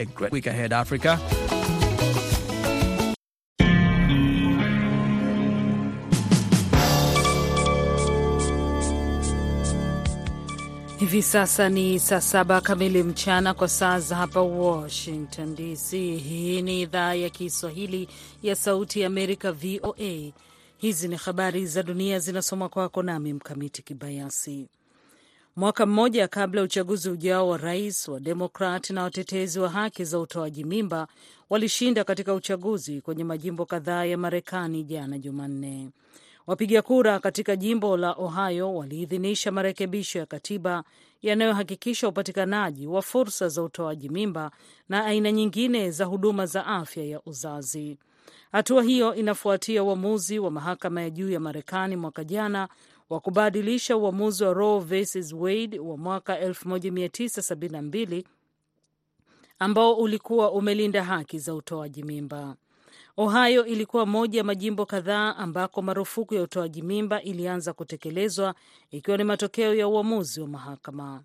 a 0.00 0.06
great 0.06 0.32
week 0.32 0.46
ahead, 0.46 0.72
Africa. 0.72 1.18
Hivi 10.98 11.22
sasa 11.22 11.68
ni 11.68 11.98
saa 12.00 12.20
saba 12.20 12.60
kamili 12.60 13.02
mchana 13.02 13.54
kwa 13.54 13.68
saa 13.68 14.00
za 14.00 14.16
hapa 14.16 14.42
Washington 14.42 15.54
DC. 15.54 15.90
Hii 16.16 16.62
ni 16.62 16.80
idhaa 16.82 17.14
ya 17.14 17.30
Kiswahili 17.30 18.08
ya 18.42 18.56
Sauti 18.56 19.00
ya 19.00 19.06
Amerika, 19.06 19.52
VOA. 19.52 20.32
Hizi 20.78 21.08
ni 21.08 21.16
habari 21.16 21.66
za 21.66 21.82
dunia 21.82 22.18
zinasoma 22.18 22.68
kwako 22.68 23.02
nami 23.02 23.32
Mkamiti 23.32 23.82
Kibayasi. 23.82 24.68
Mwaka 25.56 25.86
mmoja 25.86 26.28
kabla 26.28 26.60
ya 26.60 26.64
uchaguzi 26.64 27.10
ujao 27.10 27.48
wa 27.48 27.56
rais, 27.58 28.08
wa 28.08 28.20
Demokrat 28.20 28.90
na 28.90 29.02
watetezi 29.02 29.60
wa 29.60 29.68
haki 29.70 30.04
za 30.04 30.18
utoaji 30.18 30.64
mimba 30.64 31.08
walishinda 31.50 32.04
katika 32.04 32.34
uchaguzi 32.34 33.00
kwenye 33.00 33.24
majimbo 33.24 33.66
kadhaa 33.66 34.04
ya 34.04 34.18
Marekani 34.18 34.84
jana 34.84 35.18
Jumanne. 35.18 35.90
Wapiga 36.46 36.82
kura 36.82 37.18
katika 37.18 37.56
jimbo 37.56 37.96
la 37.96 38.12
Ohio 38.12 38.74
waliidhinisha 38.74 39.52
marekebisho 39.52 40.18
ya 40.18 40.26
katiba 40.26 40.84
yanayohakikisha 41.22 42.08
upatikanaji 42.08 42.86
wa 42.86 43.02
fursa 43.02 43.48
za 43.48 43.62
utoaji 43.62 44.08
mimba 44.08 44.50
na 44.88 45.04
aina 45.04 45.32
nyingine 45.32 45.90
za 45.90 46.04
huduma 46.04 46.46
za 46.46 46.66
afya 46.66 47.04
ya 47.04 47.20
uzazi. 47.26 47.98
Hatua 48.52 48.82
hiyo 48.82 49.14
inafuatia 49.14 49.82
uamuzi 49.82 50.38
wa 50.38 50.50
mahakama 50.50 51.02
ya 51.02 51.10
juu 51.10 51.30
ya 51.30 51.40
Marekani 51.40 51.96
mwaka 51.96 52.24
jana 52.24 52.68
wa 53.10 53.20
kubadilisha 53.20 53.96
uamuzi 53.96 54.44
wa 54.44 54.52
Roe 54.54 54.80
versus 54.80 55.32
Wade 55.32 55.78
wa 55.78 55.96
mwaka 55.96 56.40
1972 56.48 58.24
ambao 59.58 59.94
ulikuwa 59.94 60.52
umelinda 60.52 61.04
haki 61.04 61.38
za 61.38 61.54
utoaji 61.54 62.02
mimba. 62.02 62.56
Ohio 63.16 63.66
ilikuwa 63.66 64.06
moja 64.06 64.38
ya 64.38 64.44
majimbo 64.44 64.86
kadhaa 64.86 65.36
ambako 65.36 65.82
marufuku 65.82 66.34
ya 66.34 66.42
utoaji 66.42 66.82
mimba 66.82 67.22
ilianza 67.22 67.72
kutekelezwa 67.72 68.54
ikiwa 68.90 69.16
ni 69.16 69.24
matokeo 69.24 69.74
ya 69.74 69.88
uamuzi 69.88 70.40
wa 70.40 70.48
mahakama. 70.48 71.22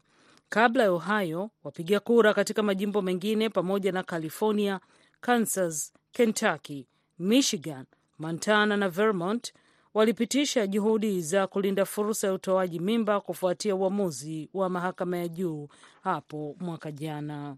Kabla 0.50 0.84
ya 0.84 0.92
Ohio, 0.92 1.50
wapiga 1.64 2.00
kura 2.00 2.34
katika 2.34 2.64
majimbo 2.64 3.02
mengine 3.02 3.50
pamoja 3.50 3.92
na 3.92 4.04
California, 4.04 4.80
Kansas, 5.22 5.94
Kentucky, 6.12 6.88
Michigan, 7.20 7.86
Montana 8.20 8.78
na 8.78 8.90
Vermont 8.90 9.54
walipitisha 9.96 10.68
juhudi 10.68 11.22
za 11.22 11.48
kulinda 11.48 11.86
fursa 11.86 12.28
ya 12.28 12.34
utoaji 12.34 12.80
mimba 12.80 13.22
kufuatia 13.22 13.76
uamuzi 13.76 14.50
wa 14.54 14.70
mahakama 14.70 15.18
ya 15.18 15.28
juu 15.28 15.68
hapo 16.04 16.56
mwaka 16.60 16.92
jana. 16.92 17.56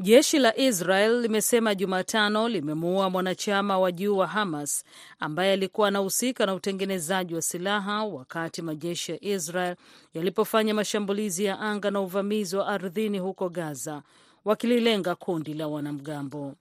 Jeshi 0.00 0.38
la 0.38 0.56
Israel 0.56 1.20
limesema 1.20 1.74
Jumatano 1.74 2.48
limemuua 2.48 3.10
mwanachama 3.10 3.78
wa 3.78 3.92
juu 3.92 4.16
wa 4.16 4.26
Hamas 4.26 4.84
ambaye 5.20 5.52
alikuwa 5.52 5.88
anahusika 5.88 6.46
na 6.46 6.54
utengenezaji 6.54 7.34
wa 7.34 7.42
silaha 7.42 8.04
wakati 8.04 8.62
majeshi 8.62 9.12
ya 9.12 9.24
Israel 9.24 9.76
yalipofanya 10.14 10.74
mashambulizi 10.74 11.44
ya 11.44 11.60
anga 11.60 11.90
na 11.90 12.00
uvamizi 12.00 12.56
wa 12.56 12.68
ardhini 12.68 13.18
huko 13.18 13.48
Gaza, 13.48 14.02
wakililenga 14.44 15.14
kundi 15.14 15.54
la 15.54 15.68
wanamgambo. 15.68 16.54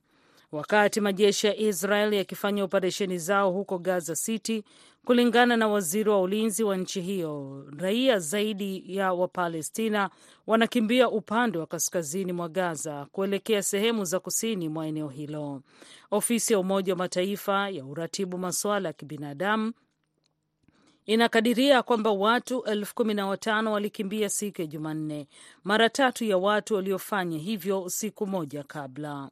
Wakati 0.52 1.02
majeshi 1.02 1.48
ya 1.48 1.56
Israel 1.58 2.14
yakifanya 2.14 2.64
operesheni 2.64 3.18
zao 3.18 3.52
huko 3.52 3.78
Gaza 3.78 4.16
City, 4.16 4.64
kulingana 5.06 5.58
na 5.58 5.68
waziri 5.68 6.10
wa 6.10 6.22
ulinzi 6.22 6.64
wa 6.64 6.78
nchi 6.78 7.02
hiyo, 7.02 7.66
raia 7.78 8.20
zaidi 8.20 8.84
ya 8.98 9.14
Wapalestina 9.14 10.10
wanakimbia 10.48 11.10
upande 11.10 11.58
wa 11.58 11.68
kaskazini 11.68 12.34
mwa 12.34 12.50
Gaza 12.50 13.06
kuelekea 13.12 13.64
sehemu 13.64 14.06
za 14.06 14.20
kusini 14.20 14.70
mwa 14.70 14.88
eneo 14.88 15.08
hilo. 15.10 15.62
Ofisi 16.12 16.54
ya 16.54 16.60
Umoja 16.60 16.94
wa 16.94 16.98
Mataifa 16.98 17.70
ya 17.70 17.86
uratibu 17.86 18.38
masuala 18.38 18.90
ya 18.90 18.94
kibinadamu 18.94 19.74
inakadiria 21.06 21.84
kwamba 21.84 22.12
watu 22.12 22.64
elfu 22.64 22.96
kumi 22.96 23.14
na 23.14 23.28
watano 23.28 23.72
walikimbia 23.72 24.30
siku 24.30 24.62
ya 24.62 24.68
Jumanne, 24.68 25.28
mara 25.64 25.90
tatu 25.90 26.26
ya 26.26 26.38
watu 26.38 26.76
waliofanya 26.76 27.38
hivyo 27.38 27.90
siku 27.90 28.28
moja 28.28 28.64
kabla. 28.64 29.30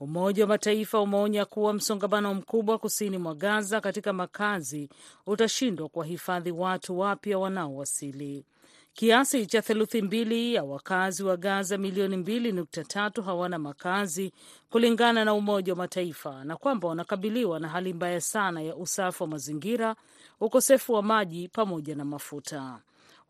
Umoja 0.00 0.42
wa 0.44 0.48
Mataifa 0.48 1.00
umeonya 1.00 1.44
kuwa 1.44 1.72
msongamano 1.72 2.34
mkubwa 2.34 2.78
kusini 2.78 3.18
mwa 3.18 3.34
Gaza 3.34 3.80
katika 3.80 4.12
makazi 4.12 4.88
utashindwa 5.26 5.88
kuwahifadhi 5.88 6.50
watu 6.50 6.98
wapya 6.98 7.38
wanaowasili. 7.38 8.44
Kiasi 8.92 9.46
cha 9.46 9.62
theluthi 9.62 10.02
mbili 10.02 10.54
ya 10.54 10.64
wakazi 10.64 11.24
wa 11.24 11.36
Gaza 11.36 11.78
milioni 11.78 12.16
mbili 12.16 12.52
nukta 12.52 12.84
tatu 12.84 13.22
hawana 13.22 13.58
makazi 13.58 14.32
kulingana 14.70 15.24
na 15.24 15.34
Umoja 15.34 15.72
wa 15.72 15.76
Mataifa, 15.78 16.44
na 16.44 16.56
kwamba 16.56 16.88
wanakabiliwa 16.88 17.60
na 17.60 17.68
hali 17.68 17.92
mbaya 17.92 18.20
sana 18.20 18.62
ya 18.62 18.76
usafi 18.76 19.22
wa 19.22 19.28
mazingira, 19.28 19.96
ukosefu 20.40 20.92
wa 20.92 21.02
maji 21.02 21.48
pamoja 21.48 21.94
na 21.94 22.04
mafuta. 22.04 22.78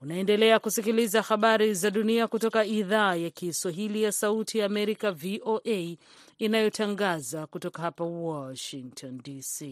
Unaendelea 0.03 0.59
kusikiliza 0.59 1.23
habari 1.23 1.75
za 1.75 1.91
dunia 1.91 2.27
kutoka 2.29 2.65
idhaa 2.65 3.15
ya 3.15 3.31
Kiswahili 3.31 4.03
ya 4.03 4.13
Sauti 4.13 4.59
ya 4.59 4.67
Amerika, 4.67 5.13
VOA, 5.13 5.97
inayotangaza 6.39 7.47
kutoka 7.47 7.83
hapa 7.83 8.05
Washington 8.05 9.19
DC. 9.23 9.65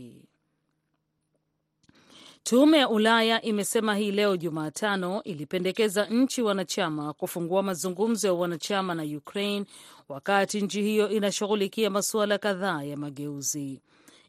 Tume 2.42 2.78
ya 2.78 2.88
Ulaya 2.88 3.42
imesema 3.42 3.96
hii 3.96 4.10
leo 4.10 4.36
Jumatano 4.36 5.22
ilipendekeza 5.22 6.04
nchi 6.06 6.42
wanachama 6.42 7.12
kufungua 7.12 7.62
mazungumzo 7.62 8.26
ya 8.26 8.32
wanachama 8.34 8.94
na 8.94 9.02
Ukraine 9.02 9.66
wakati 10.08 10.60
nchi 10.60 10.82
hiyo 10.82 11.08
inashughulikia 11.10 11.90
masuala 11.90 12.38
kadhaa 12.38 12.82
ya 12.82 12.96
mageuzi. 12.96 13.80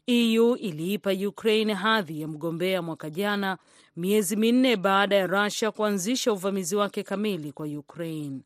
EU 0.06 0.56
iliipa 0.56 1.10
Ukraine 1.12 1.74
hadhi 1.74 2.20
ya 2.20 2.28
mgombea 2.28 2.82
mwaka 2.82 3.10
jana, 3.10 3.58
miezi 3.96 4.36
minne 4.36 4.76
baada 4.76 5.16
ya 5.16 5.26
Russia 5.26 5.70
kuanzisha 5.70 6.32
uvamizi 6.32 6.76
wake 6.76 7.02
kamili 7.02 7.52
kwa 7.52 7.66
Ukraine. 7.66 8.40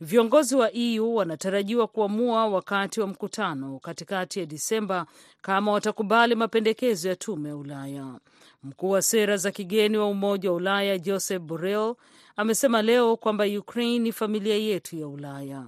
Viongozi 0.00 0.56
wa 0.56 0.72
EU 0.72 1.14
wanatarajiwa 1.16 1.86
kuamua 1.86 2.46
wakati 2.48 3.00
wa 3.00 3.06
mkutano 3.06 3.78
katikati 3.78 4.40
ya 4.40 4.46
Disemba 4.46 5.06
kama 5.42 5.72
watakubali 5.72 6.34
mapendekezo 6.34 7.08
ya 7.08 7.16
tume 7.16 7.48
ya 7.48 7.56
Ulaya. 7.56 8.18
Mkuu 8.62 8.90
wa 8.90 9.02
sera 9.02 9.36
za 9.36 9.50
kigeni 9.50 9.96
wa 9.98 10.06
Umoja 10.08 10.50
wa 10.50 10.56
Ulaya 10.56 10.98
Joseph 10.98 11.42
Borrell 11.42 11.94
amesema 12.36 12.82
leo 12.82 13.16
kwamba 13.16 13.44
Ukraine 13.44 13.98
ni 13.98 14.12
familia 14.12 14.56
yetu 14.56 14.96
ya 14.96 15.08
Ulaya. 15.08 15.64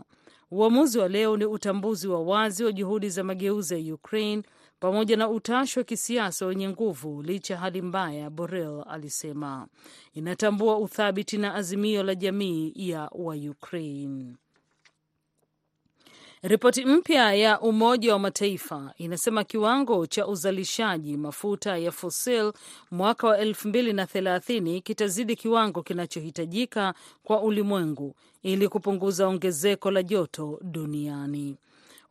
Uamuzi 0.50 0.98
wa 0.98 1.08
leo 1.08 1.36
ni 1.36 1.44
utambuzi 1.44 2.08
wa 2.08 2.20
wazi 2.22 2.64
wa 2.64 2.72
juhudi 2.72 3.08
za 3.10 3.24
mageuzi 3.24 3.88
ya 3.88 3.94
Ukraine 3.94 4.42
pamoja 4.86 5.16
na 5.16 5.28
utashi 5.28 5.78
wa 5.78 5.84
kisiasa 5.84 6.46
wenye 6.46 6.68
nguvu 6.68 7.22
licha 7.22 7.54
ya 7.54 7.60
hali 7.60 7.82
mbaya, 7.82 8.30
Borrell 8.30 8.84
alisema. 8.88 9.66
Inatambua 10.14 10.78
uthabiti 10.78 11.38
na 11.38 11.54
azimio 11.54 12.02
la 12.02 12.14
jamii 12.14 12.72
ya 12.76 13.08
Waukraine. 13.12 14.34
Ripoti 16.42 16.84
mpya 16.84 17.34
ya 17.34 17.60
Umoja 17.60 18.12
wa 18.12 18.18
Mataifa 18.18 18.92
inasema 18.98 19.44
kiwango 19.44 20.06
cha 20.06 20.26
uzalishaji 20.26 21.16
mafuta 21.16 21.76
ya 21.78 21.92
fosil 21.92 22.52
mwaka 22.90 23.26
wa 23.26 23.38
elfu 23.38 23.68
mbili 23.68 23.92
na 23.92 24.06
thelathini 24.06 24.80
kitazidi 24.80 25.36
kiwango 25.36 25.82
kinachohitajika 25.82 26.94
kwa 27.24 27.42
ulimwengu 27.42 28.14
ili 28.42 28.68
kupunguza 28.68 29.26
ongezeko 29.28 29.90
la 29.90 30.02
joto 30.02 30.60
duniani. 30.62 31.56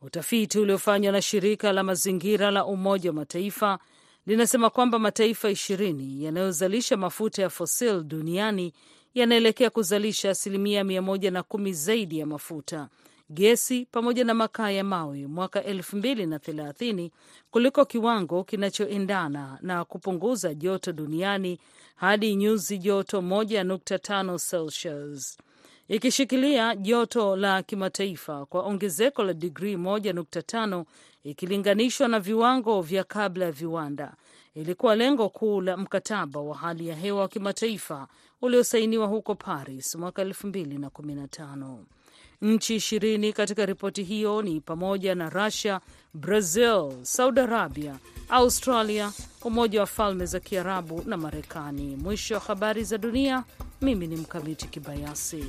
Utafiti 0.00 0.58
uliofanywa 0.58 1.12
na 1.12 1.22
shirika 1.22 1.72
la 1.72 1.82
mazingira 1.82 2.50
la 2.50 2.64
Umoja 2.66 3.10
wa 3.10 3.14
Mataifa 3.16 3.78
linasema 4.26 4.70
kwamba 4.70 4.98
mataifa 4.98 5.50
ishirini 5.50 6.24
yanayozalisha 6.24 6.96
mafuta 6.96 7.42
ya 7.42 7.50
fosil 7.50 8.02
duniani 8.02 8.72
yanaelekea 9.14 9.70
kuzalisha 9.70 10.30
asilimia 10.30 10.84
mia 10.84 11.02
moja 11.02 11.30
na 11.30 11.42
kumi 11.42 11.72
zaidi 11.72 12.18
ya 12.18 12.26
mafuta 12.26 12.88
gesi 13.30 13.86
pamoja 13.90 14.24
na 14.24 14.34
makaa 14.34 14.70
ya 14.70 14.84
mawe 14.84 15.26
mwaka 15.26 15.64
elfu 15.64 15.96
mbili 15.96 16.26
na 16.26 16.38
thelathini 16.38 17.12
kuliko 17.50 17.84
kiwango 17.84 18.44
kinachoendana 18.44 19.58
na 19.62 19.84
kupunguza 19.84 20.54
joto 20.54 20.92
duniani 20.92 21.58
hadi 21.96 22.34
nyuzi 22.36 22.78
joto 22.78 23.22
moja 23.22 23.64
nukta 23.64 23.98
tano 23.98 24.38
Celsius 24.38 25.38
ikishikilia 25.88 26.76
joto 26.76 27.36
la 27.36 27.62
kimataifa 27.62 28.46
kwa 28.46 28.62
ongezeko 28.62 29.24
la 29.24 29.32
digrii 29.32 29.76
1.5 29.76 30.84
ikilinganishwa 31.24 32.08
na 32.08 32.20
viwango 32.20 32.82
vya 32.82 33.04
kabla 33.04 33.44
ya 33.44 33.52
viwanda, 33.52 34.14
ilikuwa 34.54 34.96
lengo 34.96 35.28
kuu 35.28 35.60
la 35.60 35.76
mkataba 35.76 36.40
wa 36.40 36.56
hali 36.56 36.88
ya 36.88 36.94
hewa 36.96 37.20
wa 37.20 37.28
kimataifa 37.28 38.08
uliosainiwa 38.42 39.06
huko 39.06 39.34
Paris 39.34 39.94
mwaka 39.94 40.24
2015. 40.24 41.76
Nchi 42.42 42.76
ishirini 42.76 43.32
katika 43.32 43.66
ripoti 43.66 44.02
hiyo 44.02 44.42
ni 44.42 44.60
pamoja 44.60 45.14
na 45.14 45.30
Russia, 45.30 45.80
Brazil, 46.14 46.92
Saudi 47.02 47.40
Arabia, 47.40 47.98
Australia, 48.28 49.12
Umoja 49.44 49.80
wa 49.80 49.86
Falme 49.86 50.26
za 50.26 50.40
Kiarabu 50.40 51.02
na 51.06 51.16
Marekani. 51.16 51.96
Mwisho 51.96 52.34
wa 52.34 52.40
habari 52.40 52.84
za 52.84 52.98
dunia. 52.98 53.44
Mimi 53.80 54.06
ni 54.06 54.16
Mkamiti 54.16 54.68
Kibayasi. 54.68 55.44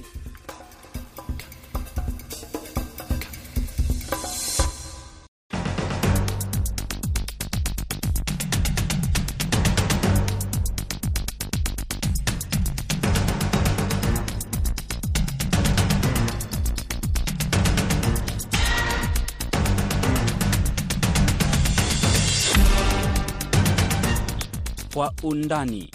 Undani. 25.23 25.89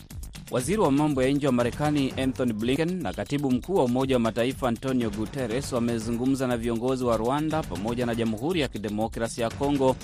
Waziri 0.51 0.81
wa 0.81 0.91
mambo 0.93 1.23
ya 1.23 1.29
nje 1.31 1.47
wa 1.47 1.53
Marekani 1.53 2.13
Anthony 2.23 2.53
Blinken 2.53 3.03
na 3.03 3.13
katibu 3.13 3.51
mkuu 3.51 3.75
wa 3.75 3.85
Umoja 3.85 4.15
wa 4.17 4.21
Mataifa 4.21 4.69
Antonio 4.69 5.11
Guterres 5.11 5.73
wamezungumza 5.73 6.47
na 6.47 6.57
viongozi 6.57 7.05
wa 7.05 7.17
Rwanda 7.17 7.63
pamoja 7.63 8.07
na 8.07 8.15
Jamhuri 8.15 8.61
ya 8.61 8.69
Kidemokrasi 8.69 9.41
ya 9.41 9.51
Kongo, 9.51 9.97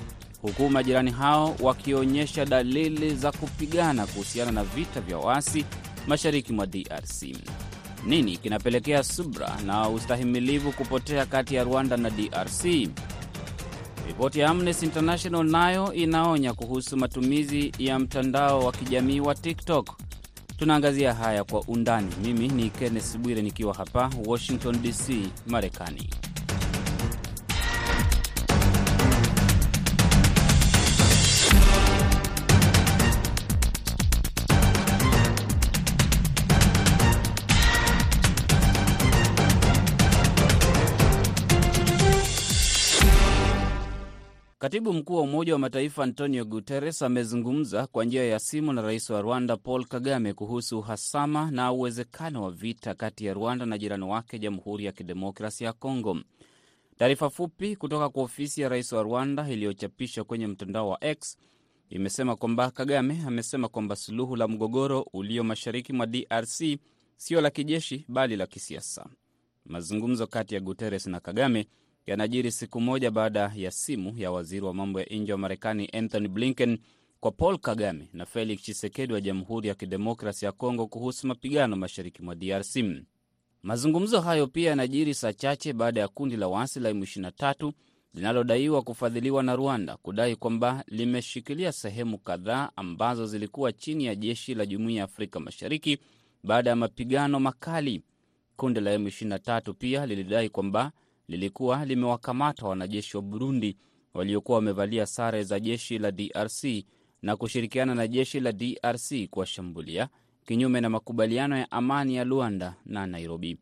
huku 0.42 0.68
majirani 0.70 1.10
hao 1.10 1.56
wakionyesha 1.60 2.44
dalili 2.44 3.14
za 3.14 3.32
kupigana 3.32 4.06
kuhusiana 4.06 4.52
na 4.52 4.64
vita 4.64 5.00
vya 5.00 5.18
waasi 5.18 5.64
mashariki 6.06 6.52
mwa 6.52 6.66
DRC. 6.66 7.22
Nini 8.06 8.36
kinapelekea 8.36 9.02
subra 9.04 9.56
na 9.66 9.88
ustahimilivu 9.88 10.72
kupotea 10.72 11.26
kati 11.26 11.54
ya 11.54 11.64
Rwanda 11.64 11.96
na 11.96 12.10
DRC? 12.10 12.88
Ripoti 14.08 14.38
ya 14.40 14.48
Amnesty 14.50 14.86
International 14.86 15.44
nayo 15.44 15.92
inaonya 15.94 16.52
kuhusu 16.54 16.96
matumizi 16.96 17.72
ya 17.78 17.98
mtandao 17.98 18.60
wa 18.60 18.72
kijamii 18.72 19.20
wa 19.20 19.34
TikTok. 19.34 19.96
Tunaangazia 20.58 21.14
haya 21.14 21.44
kwa 21.44 21.60
undani. 21.60 22.08
Mimi 22.22 22.48
ni 22.48 22.70
Kenneth 22.70 23.16
Bwire 23.18 23.42
nikiwa 23.42 23.74
hapa 23.74 24.10
Washington 24.26 24.82
DC, 24.82 25.28
Marekani. 25.46 26.10
Katibu 44.68 44.92
mkuu 44.92 45.14
wa 45.14 45.22
Umoja 45.22 45.52
wa 45.52 45.58
Mataifa 45.58 46.04
Antonio 46.04 46.44
Guterres 46.44 47.02
amezungumza 47.02 47.86
kwa 47.86 48.04
njia 48.04 48.24
ya 48.24 48.38
simu 48.38 48.72
na 48.72 48.82
rais 48.82 49.10
wa 49.10 49.22
Rwanda 49.22 49.56
Paul 49.56 49.84
Kagame 49.84 50.32
kuhusu 50.32 50.78
uhasama 50.78 51.50
na 51.50 51.72
uwezekano 51.72 52.42
wa 52.42 52.50
vita 52.50 52.94
kati 52.94 53.24
ya 53.26 53.34
Rwanda 53.34 53.66
na 53.66 53.78
jirani 53.78 54.04
wake 54.04 54.38
Jamhuri 54.38 54.84
ya 54.84 54.92
Kidemokrasia 54.92 55.66
ya 55.66 55.72
Kongo. 55.72 56.18
Taarifa 56.98 57.30
fupi 57.30 57.76
kutoka 57.76 58.08
kwa 58.08 58.22
ofisi 58.22 58.60
ya 58.60 58.68
rais 58.68 58.92
wa 58.92 59.02
Rwanda 59.02 59.48
iliyochapishwa 59.50 60.24
kwenye 60.24 60.46
mtandao 60.46 60.88
wa 60.88 61.04
X 61.04 61.36
imesema 61.90 62.36
kwamba 62.36 62.70
Kagame 62.70 63.22
amesema 63.26 63.68
kwamba 63.68 63.96
suluhu 63.96 64.36
la 64.36 64.48
mgogoro 64.48 65.06
ulio 65.12 65.44
mashariki 65.44 65.92
mwa 65.92 66.06
DRC 66.06 66.62
sio 67.16 67.40
la 67.40 67.50
kijeshi 67.50 68.04
bali 68.08 68.36
la 68.36 68.46
kisiasa. 68.46 69.06
Mazungumzo 69.64 70.26
kati 70.26 70.54
ya 70.54 70.60
Guterres 70.60 71.06
na 71.06 71.20
Kagame 71.20 71.66
yanajiri 72.08 72.52
siku 72.52 72.80
moja 72.80 73.10
baada 73.10 73.52
ya 73.56 73.70
simu 73.70 74.14
ya 74.18 74.30
waziri 74.30 74.66
wa 74.66 74.74
mambo 74.74 75.00
ya 75.00 75.06
nje 75.06 75.32
wa 75.32 75.38
Marekani 75.38 75.86
Anthony 75.92 76.28
Blinken 76.28 76.78
kwa 77.20 77.30
Paul 77.32 77.58
Kagame 77.58 78.08
na 78.12 78.26
Felix 78.26 78.62
Tshisekedi 78.62 79.12
wa 79.12 79.20
Jamhuri 79.20 79.68
ya 79.68 79.74
Kidemokrasi 79.74 80.44
ya 80.44 80.52
Kongo 80.52 80.86
kuhusu 80.86 81.26
mapigano 81.26 81.76
mashariki 81.76 82.22
mwa 82.22 82.34
DRC. 82.34 82.76
Mazungumzo 83.62 84.20
hayo 84.20 84.46
pia 84.46 84.70
yanajiri 84.70 85.14
saa 85.14 85.32
chache 85.32 85.72
baada 85.72 86.00
ya 86.00 86.08
kundi 86.08 86.36
la 86.36 86.48
waasi 86.48 86.80
la 86.80 86.90
M23 86.92 87.72
linalodaiwa 88.14 88.82
kufadhiliwa 88.82 89.42
na 89.42 89.56
Rwanda 89.56 89.96
kudai 89.96 90.36
kwamba 90.36 90.84
limeshikilia 90.86 91.72
sehemu 91.72 92.18
kadhaa 92.18 92.70
ambazo 92.76 93.26
zilikuwa 93.26 93.72
chini 93.72 94.04
ya 94.04 94.14
jeshi 94.14 94.54
la 94.54 94.66
Jumuiya 94.66 94.98
ya 94.98 95.04
Afrika 95.04 95.40
Mashariki 95.40 95.98
baada 96.44 96.70
ya 96.70 96.76
mapigano 96.76 97.40
makali. 97.40 98.02
Kundi 98.56 98.80
la 98.80 98.96
M23 98.98 99.72
pia 99.72 100.06
lilidai 100.06 100.48
kwamba 100.48 100.92
lilikuwa 101.28 101.84
limewakamata 101.84 102.66
wanajeshi 102.66 103.16
wa 103.16 103.22
Burundi 103.22 103.76
waliokuwa 104.14 104.56
wamevalia 104.58 105.06
sare 105.06 105.42
za 105.44 105.60
jeshi 105.60 105.98
la 105.98 106.12
DRC 106.12 106.64
na 107.22 107.36
kushirikiana 107.36 107.94
na 107.94 108.06
jeshi 108.08 108.40
la 108.40 108.52
DRC 108.52 109.28
kuwashambulia 109.30 110.08
kinyume 110.44 110.80
na 110.80 110.90
makubaliano 110.90 111.56
ya 111.58 111.70
amani 111.70 112.14
ya 112.16 112.24
Luanda 112.24 112.74
na 112.86 113.06
Nairobi. 113.06 113.58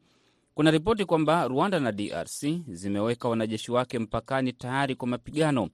Kuna 0.55 0.71
ripoti 0.71 1.05
kwamba 1.05 1.49
Rwanda 1.49 1.81
na 1.81 1.93
DRC 1.93 2.45
zimeweka 2.69 3.29
wanajeshi 3.29 3.73
wake 3.73 3.99
mpakani 3.99 4.53
tayari 4.53 4.95
kwa 4.95 5.09
mapigano. 5.09 5.69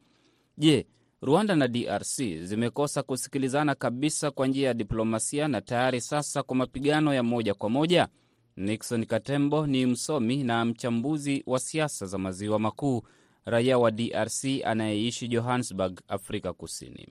Je, 0.59 0.87
Rwanda 1.23 1.57
na 1.57 1.69
DRC 1.69 2.23
zimekosa 2.43 3.03
kusikilizana 3.03 3.75
kabisa 3.75 4.31
kwa 4.31 4.47
njia 4.47 4.69
ya 4.69 4.75
diplomasia 4.75 5.49
na 5.49 5.61
tayari 5.61 6.01
sasa 6.01 6.43
kwa 6.43 6.57
mapigano 6.57 7.15
ya 7.15 7.23
moja 7.23 7.55
kwa 7.55 7.71
moja? 7.71 8.09
Nixon 8.57 9.07
Katembo 9.07 9.67
ni 9.67 9.87
msomi 9.87 10.45
na 10.45 10.65
mchambuzi 10.65 11.43
wa 11.47 11.59
siasa 11.59 12.07
za 12.07 12.19
maziwa 12.19 12.59
makuu, 12.59 13.03
raia 13.45 13.79
wa 13.79 13.91
DRC 13.91 14.45
anayeishi 14.65 15.29
Johannesburg, 15.29 16.01
Afrika 16.09 16.53
Kusini. 16.53 17.09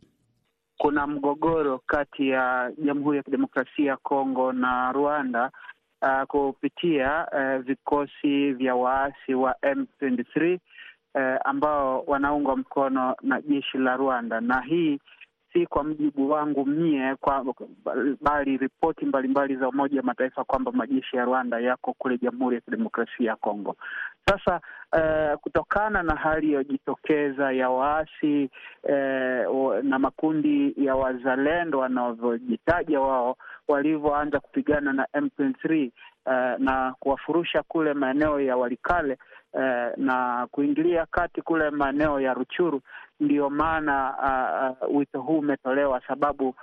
Kuna 0.77 1.07
mgogoro 1.07 1.79
kati 1.85 2.29
ya 2.29 2.71
Jamhuri 2.85 3.17
ya 3.17 3.23
Kidemokrasia 3.23 3.85
ya 3.91 3.97
Kongo 3.97 4.53
na 4.53 4.91
Rwanda 4.91 5.51
uh, 6.01 6.23
kupitia 6.27 7.27
uh, 7.33 7.61
vikosi 7.65 8.53
vya 8.53 8.75
waasi 8.75 9.33
wa 9.33 9.55
M23 9.63 10.53
uh, 11.15 11.47
ambao 11.47 12.03
wanaungwa 12.07 12.57
mkono 12.57 13.15
na 13.21 13.41
jeshi 13.41 13.77
la 13.77 13.97
Rwanda, 13.97 14.41
na 14.41 14.61
hii 14.61 14.99
si 15.53 15.65
kwa 15.67 15.83
mjibu 15.83 16.29
wangu 16.29 16.65
mie 16.65 17.15
kwa, 17.15 17.45
bali 18.21 18.57
ripoti 18.57 19.05
mbalimbali 19.05 19.55
za 19.55 19.69
Umoja 19.69 19.99
wa 19.99 20.05
Mataifa 20.05 20.43
kwamba 20.43 20.71
majeshi 20.71 21.17
ya 21.17 21.25
Rwanda 21.25 21.59
yako 21.59 21.93
kule 21.93 22.17
Jamhuri 22.17 22.55
ya 22.55 22.61
Kidemokrasia 22.61 23.29
ya 23.29 23.35
Kongo. 23.35 23.75
Sasa 24.29 24.61
uh, 24.93 25.39
kutokana 25.39 26.03
na 26.03 26.15
hali 26.15 26.45
iliyojitokeza 26.47 27.51
ya 27.51 27.69
waasi 27.69 28.49
uh, 28.83 29.75
na 29.83 29.99
makundi 29.99 30.73
ya 30.85 30.95
wazalendo 30.95 31.79
wanavyojitaja 31.79 32.99
wao 32.99 33.37
walivyoanza 33.67 34.39
kupigana 34.39 34.93
na 34.93 35.07
M23 35.15 35.89
uh, 36.25 36.59
na 36.59 36.95
kuwafurusha 36.99 37.63
kule 37.63 37.93
maeneo 37.93 38.39
ya 38.39 38.57
Walikale 38.57 39.17
uh, 39.53 39.61
na 39.97 40.47
kuingilia 40.51 41.05
kati 41.05 41.41
kule 41.41 41.69
maeneo 41.69 42.19
ya 42.19 42.33
Ruchuru 42.33 42.81
Ndiyo 43.21 43.49
maana 43.49 44.13
uh, 44.81 44.89
uh, 44.89 44.97
wito 44.97 45.21
huu 45.21 45.37
umetolewa, 45.39 46.01
sababu 46.07 46.49
uh, 46.49 46.55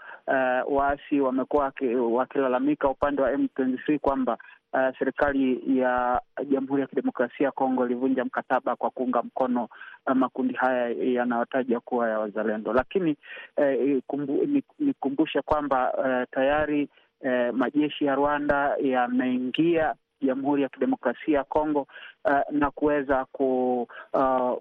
waasi 0.76 1.20
wamekuwa 1.20 1.72
wakilalamika 2.10 2.88
upande 2.88 3.22
wa 3.22 3.32
M23 3.32 3.98
kwamba 3.98 4.38
uh, 4.72 4.98
serikali 4.98 5.60
ya 5.78 6.20
Jamhuri 6.50 6.80
ya 6.82 6.86
Kidemokrasia 6.88 7.46
ya 7.46 7.52
Kongo 7.52 7.86
ilivunja 7.86 8.24
mkataba 8.24 8.76
kwa 8.76 8.90
kuunga 8.90 9.22
mkono 9.22 9.68
uh, 10.06 10.14
makundi 10.14 10.54
haya 10.54 10.88
yanayotaja 10.88 11.80
kuwa 11.80 12.08
ya 12.08 12.18
wazalendo. 12.18 12.72
Lakini 12.72 13.16
uh, 13.56 14.58
nikumbushe 14.78 15.42
kwamba 15.42 15.92
uh, 15.92 16.28
tayari 16.34 16.88
uh, 17.20 17.54
majeshi 17.56 18.04
ya 18.04 18.14
Rwanda 18.14 18.76
yameingia 18.82 19.94
Jamhuri 20.22 20.62
ya 20.62 20.68
Kidemokrasia 20.68 21.38
ya 21.38 21.44
Kongo 21.44 21.86
uh, 22.24 22.40
na 22.50 22.70
kuweza 22.70 23.24
ku 23.32 23.82
uh, 24.12 24.58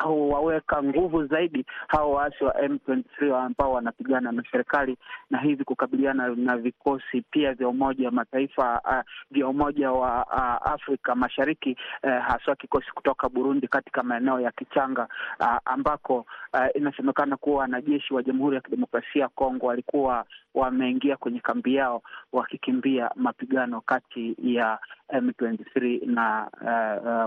au 0.00 0.30
waweka 0.30 0.82
nguvu 0.82 1.26
zaidi 1.26 1.64
hao 1.88 2.10
waasi 2.12 2.44
wa 2.44 2.52
M23 2.52 3.34
ambao 3.46 3.72
wanapigana 3.72 4.32
na 4.32 4.42
serikali 4.52 4.96
na 5.30 5.38
hivi 5.38 5.64
kukabiliana 5.64 6.28
na 6.28 6.56
vikosi 6.56 7.22
pia 7.30 7.54
vya 7.54 7.68
Umoja 7.68 8.06
wa 8.06 8.12
Mataifa 8.12 8.80
uh, 8.84 9.10
vya 9.30 9.48
Umoja 9.48 9.92
wa 9.92 10.26
uh, 10.26 10.72
Afrika 10.72 11.14
Mashariki 11.14 11.76
uh, 12.02 12.10
haswa 12.10 12.56
kikosi 12.56 12.92
kutoka 12.94 13.28
Burundi 13.28 13.68
katika 13.68 14.02
maeneo 14.02 14.40
ya 14.40 14.50
Kichanga 14.50 15.08
uh, 15.40 15.56
ambako 15.64 16.26
uh, 16.54 16.66
inasemekana 16.74 17.36
kuwa 17.36 17.58
wanajeshi 17.58 18.14
wa 18.14 18.22
Jamhuri 18.22 18.56
ya 18.56 18.62
Kidemokrasia 18.62 19.22
ya 19.22 19.28
Kongo 19.28 19.66
walikuwa 19.66 20.24
wameingia 20.54 21.16
kwenye 21.16 21.40
kambi 21.40 21.74
yao 21.74 22.02
wakikimbia 22.32 23.10
mapigano 23.16 23.80
kati 23.80 24.36
ya 24.42 24.78
M23 25.12 26.06
na 26.06 26.50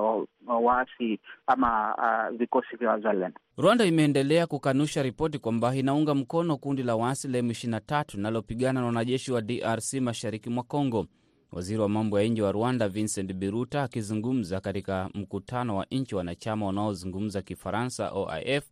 uh, 0.05 0.23
uh, 0.47 0.65
waasi 0.65 1.19
ama 1.47 1.95
uh, 1.95 2.37
vikosi 2.37 2.62
vya 2.79 2.89
wazalendo. 2.89 3.39
Rwanda 3.58 3.86
imeendelea 3.86 4.48
kukanusha 4.48 5.03
ripoti 5.03 5.39
kwamba 5.39 5.75
inaunga 5.75 6.15
mkono 6.15 6.58
kundi 6.58 6.84
la 6.84 6.96
waasi 6.96 7.27
la 7.27 7.39
M23 7.41 8.03
linalopigana 8.15 8.79
na 8.79 8.86
wanajeshi 8.86 9.32
wa 9.32 9.41
DRC 9.41 9.93
mashariki 9.93 10.50
mwa 10.50 10.63
Kongo. 10.63 11.05
Waziri 11.51 11.79
wa 11.82 11.89
mambo 11.89 12.20
ya 12.22 12.27
nje 12.27 12.41
wa 12.41 12.51
Rwanda 12.51 12.89
Vincent 12.89 13.34
Biruta 13.34 13.84
akizungumza 13.84 14.62
katika 14.62 15.10
mkutano 15.13 15.75
wa 15.77 15.86
nchi 15.91 16.15
wanachama 16.15 16.65
wanaozungumza 16.65 17.41
Kifaransa 17.41 18.12
OIF 18.12 18.63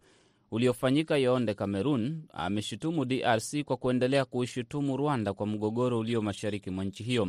uliofanyika 0.52 1.18
Yaounde, 1.18 1.54
Cameroon, 1.54 2.22
ameshutumu 2.34 3.06
DRC 3.06 3.64
kwa 3.66 3.78
kuendelea 3.78 4.26
kuishutumu 4.26 4.98
Rwanda 4.98 5.34
kwa 5.34 5.48
mgogoro 5.48 6.00
ulio 6.00 6.22
mashariki 6.22 6.70
mwa 6.70 6.84
nchi 6.86 7.04
hiyo. 7.04 7.28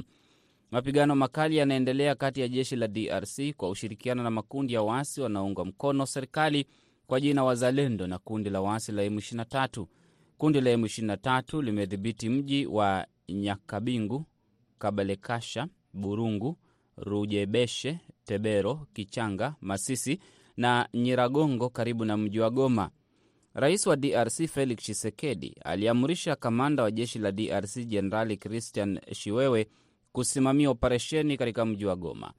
Mapigano 0.72 1.16
makali 1.16 1.56
yanaendelea 1.56 2.14
kati 2.14 2.40
ya 2.40 2.48
jeshi 2.48 2.76
la 2.76 2.88
DRC 2.88 3.52
kwa 3.56 3.68
ushirikiano 3.70 4.22
na 4.22 4.30
makundi 4.30 4.72
ya 4.74 4.82
waasi 4.82 5.20
wanaounga 5.20 5.64
mkono 5.64 6.06
serikali 6.06 6.66
kwa 7.06 7.20
jina 7.20 7.44
Wazalendo 7.44 8.06
na 8.06 8.18
kundi 8.18 8.50
la 8.50 8.60
waasi 8.60 8.92
la 8.92 9.06
M23. 9.06 9.86
Kundi 10.38 10.60
la 10.60 10.74
M23 10.76 11.62
limedhibiti 11.62 12.28
mji 12.28 12.66
wa 12.66 13.06
Nyakabingu, 13.28 14.24
Kabalekasha, 14.78 15.68
Burungu, 15.92 16.56
Rujebeshe, 16.96 17.98
Tebero, 18.24 18.86
Kichanga, 18.92 19.54
Masisi 19.60 20.18
na 20.56 20.88
Nyiragongo 20.94 21.68
karibu 21.70 22.04
na 22.04 22.16
mji 22.16 22.40
wa 22.40 22.50
Goma. 22.50 22.90
Rais 23.54 23.86
wa 23.86 23.96
DRC 23.96 24.46
Felix 24.48 24.78
Tshisekedi 24.78 25.56
aliamrisha 25.64 26.36
kamanda 26.36 26.82
wa 26.82 26.90
jeshi 26.90 27.18
la 27.18 27.32
DRC 27.32 27.76
Jenerali 27.86 28.36
Christian 28.36 29.00
Shiwewe 29.12 29.66
kusimamia 30.12 30.71
operesheni 30.71 31.37
katika 31.37 31.64
mji 31.64 31.87
wa 31.87 31.97
Goma. 31.97 32.33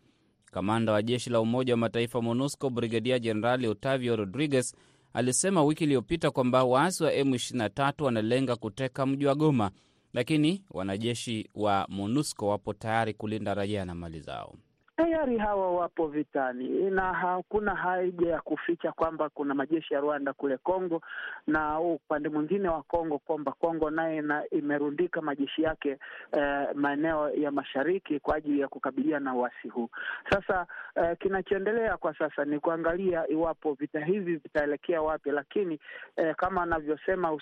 Kamanda 0.45 0.91
wa 0.91 1.01
jeshi 1.01 1.29
la 1.29 1.41
Umoja 1.41 1.73
wa 1.73 1.77
Mataifa 1.77 2.21
MONUSCO 2.21 2.69
Brigedia 2.69 3.19
Jenerali 3.19 3.67
Otavio 3.67 4.15
Rodriguez 4.15 4.75
alisema 5.13 5.63
wiki 5.63 5.83
iliyopita 5.83 6.31
kwamba 6.31 6.63
waasi 6.63 7.03
wa 7.03 7.11
M23 7.11 8.03
wanalenga 8.03 8.55
kuteka 8.55 9.05
mji 9.05 9.25
wa 9.25 9.35
Goma, 9.35 9.71
lakini 10.13 10.63
wanajeshi 10.71 11.49
wa 11.55 11.85
MONUSCO 11.89 12.47
wapo 12.47 12.73
tayari 12.73 13.13
kulinda 13.13 13.53
raia 13.53 13.85
na 13.85 13.95
mali 13.95 14.19
zao. 14.19 14.55
Tayari 14.97 15.37
hawa 15.37 15.71
wapo 15.71 16.07
vitani 16.07 16.69
na 16.89 17.13
hakuna 17.13 17.75
haja 17.75 18.29
ya 18.29 18.41
kuficha 18.41 18.91
kwamba 18.91 19.29
kuna 19.29 19.53
majeshi 19.53 19.93
ya 19.93 19.99
Rwanda 19.99 20.33
kule 20.33 20.57
Kongo 20.57 21.01
na 21.47 21.79
upande 21.79 22.29
mwingine 22.29 22.69
wa 22.69 22.83
Kongo 22.83 23.17
kwamba 23.19 23.51
Kongo 23.51 23.89
naye 23.89 24.21
na 24.21 24.43
imerundika 24.51 25.21
majeshi 25.21 25.61
yake 25.63 25.97
eh, 26.31 26.67
maeneo 26.75 27.29
ya 27.29 27.51
mashariki 27.51 28.19
kwa 28.19 28.35
ajili 28.35 28.59
ya 28.59 28.67
kukabiliana 28.67 29.25
na 29.25 29.35
uasi 29.35 29.67
huu. 29.69 29.89
Sasa 30.29 30.67
eh, 30.95 31.17
kinachoendelea 31.19 31.97
kwa 31.97 32.17
sasa 32.17 32.45
ni 32.45 32.59
kuangalia 32.59 33.27
iwapo 33.29 33.73
vita 33.73 34.05
hivi 34.05 34.35
vitaelekea 34.35 35.01
wapi, 35.01 35.31
lakini 35.31 35.79
eh, 36.15 36.35
kama 36.35 36.61
anavyosema 36.63 37.39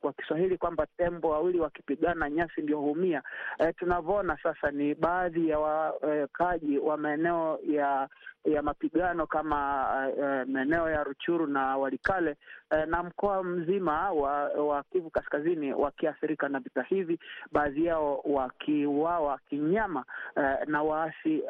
kwa 0.00 0.12
Kiswahili 0.12 0.58
kwamba 0.58 0.86
tembo 0.96 1.28
wawili 1.30 1.60
wakipigana 1.60 2.30
nyasi 2.30 2.62
ndio 2.62 2.78
huumia. 2.80 3.22
Eh, 3.58 3.74
tunavyoona 3.78 4.38
sasa 4.42 4.70
ni 4.70 4.94
baadhi 4.94 5.48
ya 5.48 5.58
wa, 5.58 5.94
eh, 6.08 6.28
kaji 6.38 6.78
wa 6.78 6.96
maeneo 6.96 7.58
ya 7.68 8.08
ya 8.46 8.62
mapigano 8.62 9.26
kama 9.26 9.86
uh, 10.18 10.48
maeneo 10.50 10.90
ya 10.90 11.04
Ruchuru 11.04 11.46
na 11.46 11.76
Walikale 11.76 12.36
uh, 12.70 12.84
na 12.84 13.02
mkoa 13.02 13.44
mzima 13.44 14.10
wa, 14.12 14.32
wa 14.48 14.82
Kivu 14.82 15.10
Kaskazini 15.10 15.72
wakiathirika 15.72 16.48
na 16.48 16.58
vita 16.60 16.82
hivi, 16.82 17.18
baadhi 17.52 17.84
yao 17.84 18.20
wakiuawa 18.24 19.38
kinyama 19.50 20.04
uh, 20.36 20.68
na 20.68 20.82
waasi 20.82 21.42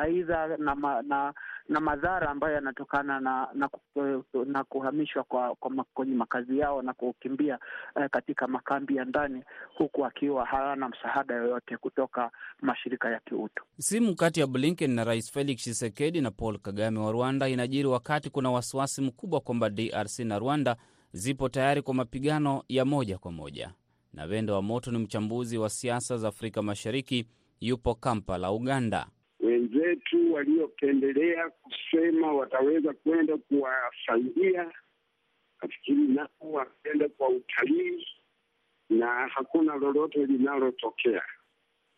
aidha 0.00 0.46
uh, 0.46 0.52
um, 0.60 0.64
na, 0.64 1.02
na 1.02 1.34
na 1.68 1.80
madhara 1.80 2.30
ambayo 2.30 2.54
yanatokana 2.54 3.20
na 3.20 3.48
na, 3.54 3.68
na 4.46 4.64
kuhamishwa 4.64 5.24
kwa, 5.24 5.54
kwa 5.54 5.84
kwenye 5.94 6.14
makazi 6.14 6.58
yao 6.58 6.82
na 6.82 6.92
kukimbia 6.92 7.58
eh, 8.00 8.10
katika 8.10 8.46
makambi 8.46 8.96
ya 8.96 9.04
ndani, 9.04 9.42
huku 9.78 10.06
akiwa 10.06 10.46
hawana 10.46 10.88
msaada 10.88 11.34
yoyote 11.34 11.76
kutoka 11.76 12.30
mashirika 12.62 13.10
ya 13.10 13.20
kiutu. 13.20 13.64
Simu 13.78 14.14
kati 14.16 14.40
ya 14.40 14.46
Blinken 14.46 14.90
na 14.90 15.04
Rais 15.04 15.32
Felix 15.32 15.56
Tshisekedi 15.60 16.20
na 16.20 16.30
Paul 16.30 16.58
Kagame 16.58 16.98
wa 16.98 17.12
Rwanda 17.12 17.48
inajiri 17.48 17.88
wakati 17.88 18.30
kuna 18.30 18.50
wasiwasi 18.50 19.02
mkubwa 19.02 19.40
kwamba 19.40 19.70
DRC 19.70 20.18
na 20.18 20.38
Rwanda 20.38 20.76
zipo 21.12 21.48
tayari 21.48 21.82
kwa 21.82 21.94
mapigano 21.94 22.62
ya 22.68 22.84
moja 22.84 23.18
kwa 23.18 23.32
moja. 23.32 23.70
Na 24.12 24.26
Vendo 24.26 24.54
wa 24.54 24.62
Moto 24.62 24.90
ni 24.90 24.98
mchambuzi 24.98 25.58
wa 25.58 25.70
siasa 25.70 26.16
za 26.18 26.28
Afrika 26.28 26.62
Mashariki, 26.62 27.26
yupo 27.60 27.94
Kampala, 27.94 28.52
Uganda. 28.52 29.06
Wenzetu 29.86 30.32
waliopendelea 30.32 31.50
kusema 31.50 32.32
wataweza 32.32 32.92
kwenda 32.92 33.36
kuwasaidia, 33.36 34.72
nafikiri 35.62 36.02
nao 36.08 36.28
wakaenda 36.52 37.08
kwa 37.08 37.28
utalii 37.28 38.06
na 38.90 39.28
hakuna 39.28 39.76
lolote 39.76 40.26
linalotokea. 40.26 41.22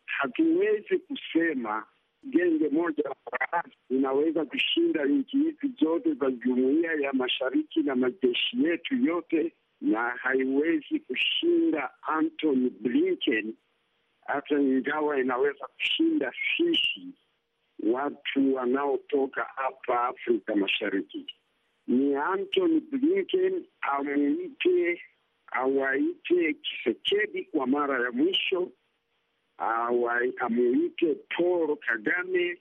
Hatuwezi 0.07 0.99
kusema 0.99 1.87
genge 2.25 2.69
moja 2.69 3.03
la 3.05 3.17
waasi 3.33 3.77
inaweza 3.91 4.45
kushinda 4.45 5.05
nchi 5.05 5.37
hizi 5.37 5.69
zote 5.81 6.15
za 6.15 6.31
jumuiya 6.31 6.93
ya 6.93 7.13
mashariki 7.13 7.81
na 7.83 7.95
majeshi 7.97 8.65
yetu 8.65 8.95
yote, 8.97 9.53
na 9.81 10.01
haiwezi 10.11 11.01
kushinda 11.01 11.91
Antony 12.03 12.71
Blinken, 12.81 13.55
hata 14.27 14.61
ingawa 14.61 15.21
inaweza 15.21 15.67
kushinda 15.67 16.33
sisi 16.57 17.15
watu 17.83 18.55
wanaotoka 18.55 19.43
hapa 19.57 20.05
Afrika 20.05 20.57
Mashariki. 20.57 21.27
Ni 21.87 22.15
Antony 22.17 22.81
Blinken 22.81 23.67
amuite, 23.81 25.03
awaite 25.53 26.53
Kisekedi 26.55 27.45
kwa 27.45 27.67
mara 27.67 28.05
ya 28.05 28.13
mwisho 28.13 28.73
amuite 30.41 31.15
Paul 31.37 31.77
Kagame 31.77 32.59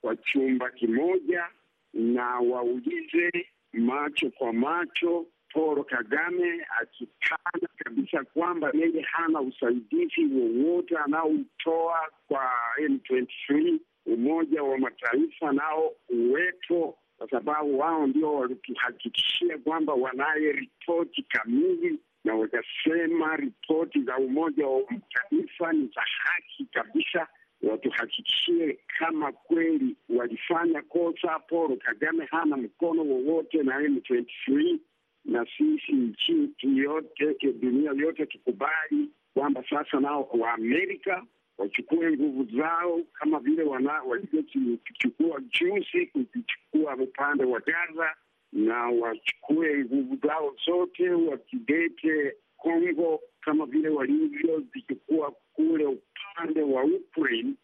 kwa 0.00 0.16
chumba 0.16 0.70
kimoja 0.70 1.46
na 1.94 2.38
waulize 2.40 3.30
macho 3.72 4.30
kwa 4.30 4.52
macho, 4.52 5.26
Paul 5.52 5.84
Kagame 5.84 6.66
akikana 6.80 7.68
kabisa 7.84 8.24
kwamba 8.24 8.70
yeye 8.74 9.00
hana 9.02 9.40
usaidizi 9.40 10.24
wowote 10.34 10.96
anaoutoa 10.98 12.00
kwa 12.28 12.50
M23. 12.80 13.78
Umoja 14.06 14.62
wa 14.62 14.78
Mataifa 14.78 15.52
nao 15.52 15.92
uwepo, 16.08 16.98
kwa 17.18 17.30
sababu 17.30 17.78
wao 17.78 18.06
ndio 18.06 18.34
walituhakikishia 18.34 19.58
kwamba 19.58 19.94
wanaye 19.94 20.52
ripoti 20.52 21.22
kamili 21.22 21.98
na 22.24 22.34
wakasema 22.34 23.36
ripoti 23.36 24.02
za 24.02 24.16
Umoja 24.16 24.66
wa 24.66 24.80
Mataifa 24.90 25.72
ni 25.72 25.86
za 25.94 26.00
haki 26.18 26.64
kabisa, 26.72 27.26
watuhakikishie 27.62 28.78
kama 28.98 29.32
kweli 29.32 29.96
walifanya 30.08 30.82
kosa. 30.82 31.38
Paul 31.38 31.78
Kagame 31.78 32.24
hana 32.24 32.56
mkono 32.56 33.02
wowote 33.02 33.62
na 33.62 33.80
M23, 33.80 34.78
na 35.24 35.46
sisi 35.58 35.92
nchi 35.92 36.50
yote, 36.78 37.34
dunia 37.52 37.90
yote 37.96 38.26
tukubali 38.26 39.08
kwamba 39.34 39.64
sasa 39.70 40.00
nao 40.00 40.22
wa 40.38 40.52
Amerika 40.52 41.24
wachukue 41.60 42.12
nguvu 42.12 42.56
zao 42.56 43.00
kama 43.12 43.38
vile 43.40 43.62
walivyochukua 43.62 45.40
juzi 45.60 46.06
kuzichukua 46.06 46.96
upande 46.96 47.44
wa 47.44 47.60
Gaza 47.60 48.16
na 48.52 48.86
wachukue 48.88 49.84
nguvu 49.84 50.16
zao 50.26 50.56
zote 50.66 51.10
wakidete 51.10 52.34
Kongo 52.56 53.20
kama 53.40 53.66
vile 53.66 53.88
walivyozichukua 53.88 55.32
kule 55.52 55.86
upande 55.86 56.62
wa 56.62 56.84
Ukraine. 56.84 57.54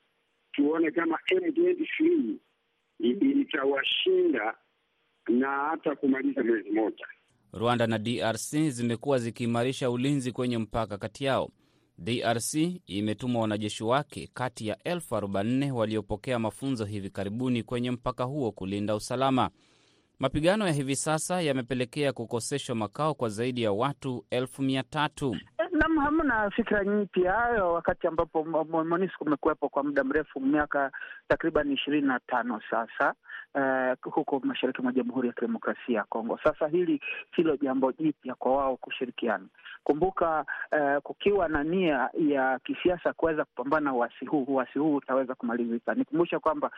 Tuone 0.53 0.91
kama 0.91 1.19
M23 1.33 2.35
itawashinda 3.41 4.55
na 5.29 5.49
hata 5.51 5.97
kumaliza 5.97 6.45
mwezi 6.45 6.71
moja. 6.71 7.07
Rwanda 7.53 7.87
na 7.87 7.99
DRC 7.99 8.57
zimekuwa 8.69 9.19
zikiimarisha 9.19 9.91
ulinzi 9.91 10.33
kwenye 10.33 10.59
mpaka 10.59 10.99
kati 10.99 11.25
yao. 11.25 11.51
DRC 11.99 12.55
imetuma 12.87 13.41
wanajeshi 13.41 13.85
wake 13.85 14.31
kati 14.35 14.67
ya 14.67 14.83
elfu 14.85 15.17
arobaini 15.17 15.73
waliopokea 15.73 16.39
mafunzo 16.39 16.85
hivi 16.85 17.11
karibuni 17.11 17.63
kwenye 17.63 17.91
mpaka 17.91 18.25
huo 18.25 18.53
kulinda 18.53 18.95
usalama. 18.97 19.51
Mapigano 20.19 20.67
ya 20.67 20.73
hivi 20.73 20.97
sasa 20.97 21.41
yamepelekea 21.43 22.13
kukoseshwa 22.13 22.75
makao 22.75 23.15
kwa 23.15 23.29
zaidi 23.29 23.63
ya 23.63 23.73
watu 23.73 24.25
elfu 24.31 24.63
mia 24.63 24.83
tatu. 24.83 25.37
Nam, 25.89 25.99
hamna 25.99 26.51
fikra 26.51 26.85
mpya 26.85 27.33
hayo, 27.33 27.73
wakati 27.73 28.07
ambapo 28.07 28.45
MONUSCO 28.45 29.25
umekuwepo 29.25 29.69
kwa 29.69 29.83
muda 29.85 30.05
mrefu, 30.05 30.41
miaka 30.41 30.93
takriban 31.29 31.73
ishirini 31.73 32.07
na 32.09 32.21
tano 32.21 32.61
sasa, 32.71 33.15
uh, 33.55 34.13
huko 34.13 34.41
mashariki 34.45 34.83
mwa 34.83 34.93
Jamhuri 34.93 35.29
ya 35.29 35.35
Kidemokrasia 35.35 35.97
ya 35.99 36.05
Kongo. 36.05 36.39
Sasa 36.45 36.69
hili 36.69 37.01
silo 37.37 37.57
jambo 37.57 37.93
jipya 37.93 38.35
kwa 38.35 38.57
wao 38.57 38.77
kushirikiana. 38.77 39.45
Kumbuka, 39.85 40.45
uh, 40.73 41.03
kukiwa 41.03 41.49
na 41.49 41.65
nia 41.65 42.11
ya 42.19 42.59
kisiasa 42.59 43.13
kuweza 43.13 43.45
kupambana 43.45 43.85
na 43.85 43.95
uasi 43.95 44.27
huu, 44.27 44.45
uasi 44.49 44.79
huu 44.79 44.95
utaweza 44.97 45.35
kumalizika. 45.35 45.95
Nikumbusha 45.95 46.39
kwamba 46.39 46.71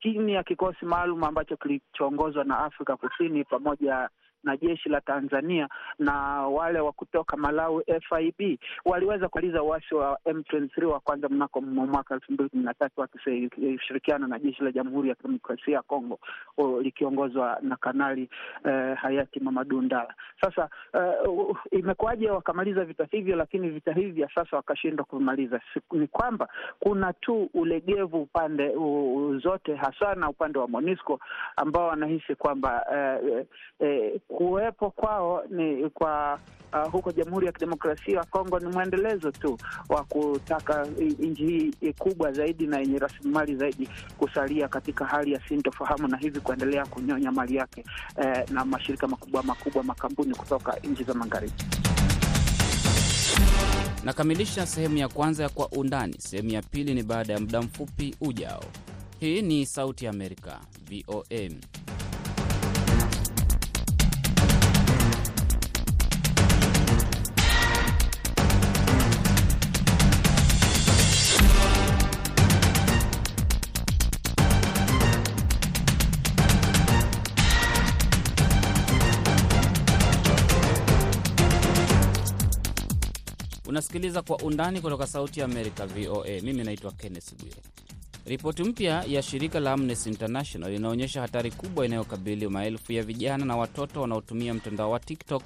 chini 0.00 0.32
ya 0.32 0.42
kikosi 0.42 0.84
maalum 0.84 1.24
ambacho 1.24 1.56
kilichoongozwa 1.56 2.44
na 2.44 2.58
Afrika 2.58 2.96
Kusini 2.96 3.44
pamoja 3.44 4.08
na 4.44 4.56
jeshi 4.56 4.88
la 4.88 5.00
Tanzania 5.00 5.68
na 5.98 6.12
wale 6.46 6.80
wa 6.80 6.92
kutoka 6.92 7.36
Malawi 7.36 7.84
FIB 8.08 8.58
waliweza 8.84 9.28
kumaliza 9.28 9.62
uasi 9.62 9.94
wa 9.94 10.18
M23 10.26 10.84
wa 10.84 11.00
kwanza 11.00 11.28
mnako 11.28 11.60
mwaka 11.60 12.14
elfu 12.14 12.32
mbili 12.32 12.48
kumi 12.48 12.64
na 12.64 12.74
tatu 12.74 13.00
wakishirikiana 13.00 14.26
na 14.26 14.38
jeshi 14.38 14.62
la 14.62 14.72
Jamhuri 14.72 15.08
ya 15.08 15.14
Kidemokrasia 15.14 15.74
ya 15.74 15.82
Kongo 15.82 16.18
likiongozwa 16.82 17.58
na 17.62 17.76
Kanali 17.76 18.28
eh, 18.64 18.96
hayati 18.96 19.40
Mamadu 19.40 19.82
Ndala. 19.82 20.14
Sasa 20.40 20.68
eh, 20.94 21.56
imekuwaje 21.70 22.30
wakamaliza 22.30 22.84
vita 22.84 23.06
hivyo, 23.10 23.36
lakini 23.36 23.68
vita 23.70 23.92
hivi 23.92 24.10
vya 24.10 24.28
sasa 24.34 24.56
wakashindwa 24.56 25.04
kumaliza? 25.04 25.60
Ni 25.92 26.06
kwamba 26.06 26.48
kuna 26.80 27.12
tu 27.12 27.50
ulegevu 27.54 28.22
upande 28.22 28.74
zote 29.42 29.74
hasa 29.74 30.14
na 30.14 30.28
upande 30.28 30.58
wa 30.58 30.68
MONUSCO 30.68 31.20
ambao 31.56 31.86
wanahisi 31.88 32.34
kwamba 32.34 32.86
eh, 32.94 33.46
uh, 34.28 34.29
kuwepo 34.36 34.90
kwao 34.90 35.42
ni 35.50 35.90
kwa 35.90 36.38
uh, 36.72 36.92
huko 36.92 37.12
Jamhuri 37.12 37.46
ya 37.46 37.52
Kidemokrasia 37.52 38.16
ya 38.18 38.24
Kongo 38.24 38.58
ni 38.58 38.66
mwendelezo 38.66 39.30
tu 39.30 39.58
wa 39.88 40.04
kutaka 40.04 40.86
nchi 41.18 41.46
hii 41.46 41.92
kubwa 41.98 42.32
zaidi 42.32 42.66
na 42.66 42.78
yenye 42.78 42.98
rasilimali 42.98 43.56
zaidi 43.56 43.88
kusalia 44.18 44.68
katika 44.68 45.04
hali 45.04 45.32
ya 45.32 45.40
sintofahamu 45.48 46.08
na 46.08 46.16
hivi 46.16 46.40
kuendelea 46.40 46.86
kunyonya 46.86 47.32
mali 47.32 47.56
yake 47.56 47.84
eh, 48.22 48.44
na 48.50 48.64
mashirika 48.64 49.08
makubwa 49.08 49.42
makubwa 49.42 49.82
makampuni 49.82 50.34
kutoka 50.34 50.76
nchi 50.84 51.04
za 51.04 51.14
magharibi. 51.14 51.52
Nakamilisha 54.04 54.66
sehemu 54.66 54.96
ya 54.96 55.08
kwanza 55.08 55.42
ya 55.42 55.48
Kwa 55.48 55.68
Undani. 55.68 56.14
Sehemu 56.18 56.48
ya 56.50 56.62
pili 56.62 56.94
ni 56.94 57.02
baada 57.02 57.32
ya 57.32 57.40
muda 57.40 57.62
mfupi 57.62 58.14
ujao. 58.20 58.64
Hii 59.20 59.42
ni 59.42 59.66
Sauti 59.66 60.04
ya 60.04 60.10
Amerika, 60.10 60.60
VOA. 60.90 61.50
Unasikiliza 83.70 84.22
Kwa 84.22 84.36
Undani 84.38 84.80
kutoka 84.80 85.06
Sauti 85.06 85.40
ya 85.40 85.46
Amerika, 85.46 85.86
VOA. 85.86 86.40
Mimi 86.42 86.64
naitwa 86.64 86.92
Kenneth 86.92 87.34
Bwire. 87.34 87.56
Ripoti 88.26 88.62
mpya 88.64 89.04
ya 89.08 89.22
shirika 89.22 89.60
la 89.60 89.72
Amnesty 89.72 90.08
International 90.10 90.74
inaonyesha 90.74 91.20
hatari 91.20 91.50
kubwa 91.50 91.86
inayokabili 91.86 92.48
maelfu 92.48 92.92
ya 92.92 93.02
vijana 93.02 93.44
na 93.44 93.56
watoto 93.56 94.00
wanaotumia 94.00 94.54
mtandao 94.54 94.90
wa 94.90 95.00
TikTok, 95.00 95.42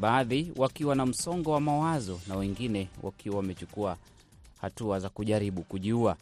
baadhi 0.00 0.52
wakiwa 0.56 0.94
na 0.94 1.06
msongo 1.06 1.50
wa 1.52 1.60
mawazo 1.60 2.20
na 2.28 2.36
wengine 2.36 2.88
wakiwa 3.02 3.36
wamechukua 3.36 3.96
hatua 4.60 5.00
za 5.00 5.08
kujaribu 5.08 5.62
kujiua. 5.62 6.16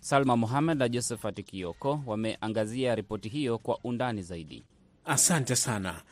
Salma 0.00 0.36
Mohamed 0.36 0.78
na 0.78 0.88
Josephat 0.88 1.44
Kioko 1.44 2.00
wameangazia 2.06 2.94
ripoti 2.94 3.28
hiyo 3.28 3.58
kwa 3.58 3.78
undani 3.84 4.22
zaidi. 4.22 4.64
Asante 5.04 5.56
sana. 5.56 6.02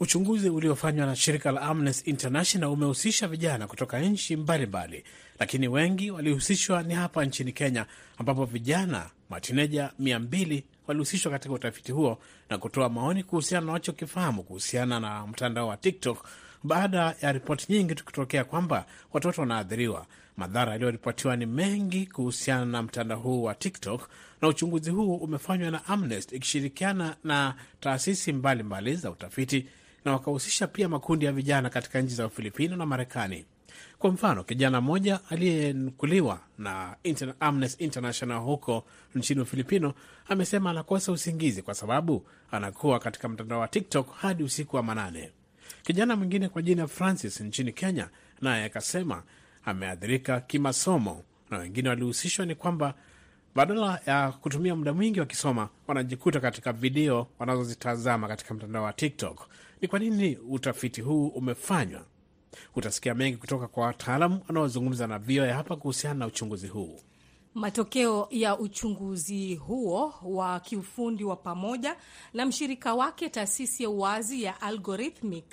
Uchunguzi 0.00 0.50
uliofanywa 0.50 1.06
na 1.06 1.16
shirika 1.16 1.52
la 1.52 1.60
Amnesty 1.62 2.10
International 2.10 2.70
umehusisha 2.70 3.28
vijana 3.28 3.66
kutoka 3.66 3.98
nchi 4.00 4.36
mbalimbali, 4.36 5.04
lakini 5.38 5.68
wengi 5.68 6.10
walihusishwa 6.10 6.82
ni 6.82 6.94
hapa 6.94 7.24
nchini 7.24 7.52
Kenya, 7.52 7.86
ambapo 8.18 8.44
vijana 8.44 9.10
matineja 9.30 9.92
mia 9.98 10.18
mbili 10.18 10.64
walihusishwa 10.86 11.32
katika 11.32 11.54
utafiti 11.54 11.92
huo 11.92 12.18
na 12.50 12.58
kutoa 12.58 12.88
maoni 12.88 13.22
kuhusiana 13.24 13.66
na 13.66 13.72
wachokifahamu 13.72 14.42
kuhusiana 14.42 15.00
na 15.00 15.26
mtandao 15.26 15.68
wa 15.68 15.76
TikTok 15.76 16.28
baada 16.64 17.14
ya 17.22 17.32
ripoti 17.32 17.72
nyingi 17.72 17.94
tukitokea 17.94 18.44
kwamba 18.44 18.86
watoto 19.12 19.40
wanaathiriwa. 19.40 20.06
Madhara 20.36 20.72
yaliyoripotiwa 20.72 21.36
ni 21.36 21.46
mengi 21.46 22.06
kuhusiana 22.06 22.64
na 22.64 22.82
mtandao 22.82 23.18
huu 23.18 23.42
wa 23.42 23.54
TikTok, 23.54 24.08
na 24.42 24.48
uchunguzi 24.48 24.90
huu 24.90 25.16
umefanywa 25.16 25.70
na 25.70 25.84
Amnesty 25.86 26.36
ikishirikiana 26.36 27.16
na 27.24 27.54
taasisi 27.80 28.32
mbalimbali 28.32 28.94
za 28.96 29.10
utafiti 29.10 29.66
na 30.08 30.12
wakahusisha 30.14 30.66
pia 30.66 30.88
makundi 30.88 31.24
ya 31.26 31.32
vijana 31.32 31.70
katika 31.70 32.00
nchi 32.00 32.14
za 32.14 32.26
Ufilipino 32.26 32.76
na 32.76 32.86
Marekani. 32.86 33.44
Kwa 33.98 34.10
mfano, 34.10 34.44
kijana 34.44 34.80
mmoja 34.80 35.20
aliyenukuliwa 35.30 36.40
na 36.58 36.96
Inter 37.02 37.34
Amnesty 37.40 37.84
International 37.84 38.40
huko 38.40 38.84
nchini 39.14 39.40
Ufilipino 39.40 39.94
amesema 40.28 40.70
anakosa 40.70 41.12
usingizi 41.12 41.62
kwa 41.62 41.74
sababu 41.74 42.26
anakuwa 42.50 42.98
katika 42.98 43.28
mtandao 43.28 43.60
wa 43.60 43.68
TikTok 43.68 44.14
hadi 44.16 44.42
usiku 44.42 44.76
wa 44.76 44.82
manane. 44.82 45.30
Kijana 45.82 46.16
mwingine 46.16 46.48
kwa 46.48 46.62
jina 46.62 46.86
Francis 46.86 47.40
nchini 47.40 47.72
Kenya 47.72 48.08
naye 48.40 48.64
akasema 48.64 49.22
ameathirika 49.64 50.40
kimasomo, 50.40 51.22
na 51.50 51.58
wengine 51.58 51.88
walihusishwa 51.88 52.46
ni 52.46 52.54
kwamba 52.54 52.94
badala 53.54 54.00
ya 54.06 54.32
kutumia 54.32 54.76
muda 54.76 54.92
mwingi 54.92 55.20
wakisoma 55.20 55.68
wanajikuta 55.86 56.40
katika 56.40 56.72
video 56.72 57.26
wanazozitazama 57.38 58.28
katika 58.28 58.54
mtandao 58.54 58.84
wa 58.84 58.92
TikTok. 58.92 59.48
Ni 59.80 59.88
kwa 59.88 59.98
nini 59.98 60.36
utafiti 60.48 61.00
huu 61.00 61.26
umefanywa? 61.28 62.04
Utasikia 62.76 63.14
mengi 63.14 63.36
kutoka 63.36 63.68
kwa 63.68 63.84
wataalamu 63.86 64.40
wanaozungumza 64.48 65.06
na 65.06 65.18
VOA 65.18 65.52
hapa 65.52 65.76
kuhusiana 65.76 66.18
na 66.18 66.26
uchunguzi 66.26 66.66
huu. 66.68 67.00
Matokeo 67.54 68.28
ya 68.30 68.58
uchunguzi 68.58 69.54
huo 69.54 70.14
wa 70.22 70.60
kiufundi 70.60 71.24
wa 71.24 71.36
pamoja 71.36 71.96
na 72.34 72.46
mshirika 72.46 72.94
wake 72.94 73.28
taasisi 73.28 73.82
ya 73.82 73.90
uwazi 73.90 74.42
ya 74.42 74.60
Algorithmic 74.60 75.44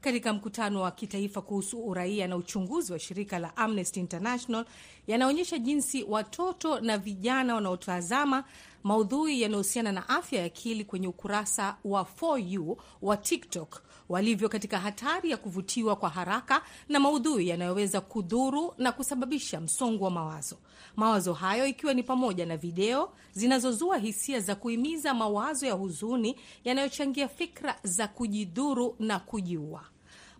katika 0.00 0.32
mkutano 0.32 0.80
wa 0.82 0.90
kitaifa 0.90 1.42
kuhusu 1.42 1.86
uraia 1.88 2.28
na 2.28 2.36
uchunguzi 2.36 2.92
wa 2.92 2.98
shirika 2.98 3.38
la 3.38 3.56
Amnesty 3.56 4.00
International 4.00 4.64
yanaonyesha 5.06 5.58
jinsi 5.58 6.02
watoto 6.08 6.80
na 6.80 6.98
vijana 6.98 7.54
wanaotazama 7.54 8.44
maudhui 8.84 9.40
yanayohusiana 9.42 9.92
na 9.92 10.08
afya 10.08 10.40
ya 10.40 10.44
akili 10.46 10.84
kwenye 10.84 11.08
ukurasa 11.08 11.76
wa 11.84 12.04
For 12.04 12.40
You 12.40 12.76
wa 13.02 13.16
TikTok 13.16 13.82
walivyo 14.08 14.48
katika 14.48 14.78
hatari 14.78 15.30
ya 15.30 15.36
kuvutiwa 15.36 15.96
kwa 15.96 16.08
haraka 16.10 16.62
na 16.88 17.00
maudhui 17.00 17.48
yanayoweza 17.48 18.00
kudhuru 18.00 18.74
na 18.78 18.92
kusababisha 18.92 19.60
msongo 19.60 20.04
wa 20.04 20.10
mawazo. 20.10 20.56
Mawazo 20.96 21.32
hayo 21.32 21.66
ikiwa 21.66 21.94
ni 21.94 22.02
pamoja 22.02 22.46
na 22.46 22.56
video 22.56 23.12
zinazozua 23.32 23.98
hisia 23.98 24.40
za 24.40 24.54
kuhimiza 24.54 25.14
mawazo 25.14 25.66
ya 25.66 25.72
huzuni 25.72 26.36
yanayochangia 26.64 27.28
fikra 27.28 27.78
za 27.82 28.08
kujidhuru 28.08 28.96
na 28.98 29.18
kujiua. 29.18 29.91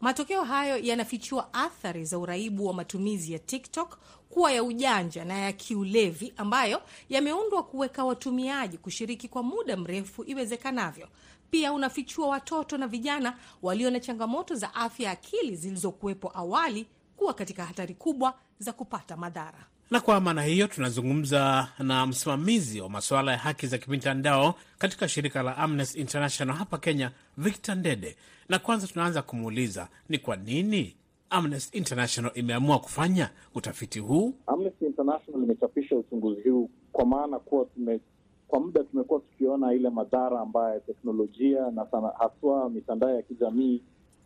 Matokeo 0.03 0.45
hayo 0.45 0.77
yanafichua 0.79 1.55
athari 1.55 2.05
za 2.05 2.19
uraibu 2.19 2.67
wa 2.67 2.75
matumizi 2.75 3.33
ya 3.33 3.39
TikTok 3.39 3.99
kuwa 4.31 4.53
ya 4.53 4.65
ujanja 4.65 5.25
na 5.25 5.39
ya 5.39 5.53
kiulevi 5.53 6.35
ambayo 6.37 6.83
yameundwa 7.09 7.63
kuweka 7.63 8.05
watumiaji 8.05 8.79
kushiriki 8.79 9.29
kwa 9.29 9.43
muda 9.43 9.77
mrefu 9.77 10.25
iwezekanavyo. 10.25 11.09
Pia 11.51 11.73
unafichua 11.73 12.29
watoto 12.29 12.79
na 12.79 12.87
vijana 12.87 13.39
walio 13.63 13.91
na 13.91 14.01
changamoto 14.01 14.55
za 14.55 14.75
afya 14.75 15.07
ya 15.07 15.13
akili 15.13 15.57
zilizokuwepo 15.57 16.33
awali 16.35 16.87
kuwa 17.17 17.35
katika 17.35 17.65
hatari 17.65 17.95
kubwa 17.95 18.35
za 18.59 18.73
kupata 18.73 19.17
madhara. 19.17 19.67
Na 19.93 20.01
kwa 20.01 20.21
maana 20.21 20.43
hiyo 20.43 20.67
tunazungumza 20.67 21.69
na 21.79 22.07
msimamizi 22.07 22.81
wa 22.81 22.89
masuala 22.89 23.33
ya 23.33 23.39
haki 23.39 23.67
za 23.67 23.79
kimitandao 23.79 24.55
katika 24.79 25.09
shirika 25.09 25.43
la 25.43 25.57
Amnesty 25.57 26.01
International 26.01 26.57
hapa 26.57 26.79
Kenya, 26.79 27.11
Victor 27.39 27.75
Ndede, 27.77 28.17
na 28.49 28.59
kwanza 28.59 28.87
tunaanza 28.87 29.23
kumuuliza 29.23 29.89
ni 30.09 30.19
kwa 30.19 30.37
nini 30.37 30.97
Amnesty 31.31 31.79
International 31.79 32.33
imeamua 32.35 32.79
kufanya 32.79 33.31
utafiti 33.55 33.99
huu. 33.99 34.35
Amnesty 34.47 34.87
International 34.87 35.43
imechapisha 35.43 35.97
uchunguzi 35.97 36.49
huu 36.49 36.71
kwa 36.93 37.07
maana 37.07 37.39
kuwa 37.39 37.65
tume, 37.65 38.01
kwa 38.49 38.61
muda 38.61 38.85
tumekuwa 38.85 39.21
tukiona 39.21 39.75
ile 39.75 39.91
madhara 39.91 40.41
ambayo 40.41 40.81
teknolojia 40.81 41.71
na 41.71 41.87
sana 41.87 42.13
haswa 42.19 42.71
mitandao 42.71 43.11
ya 43.11 43.23
kijamii 43.23 43.83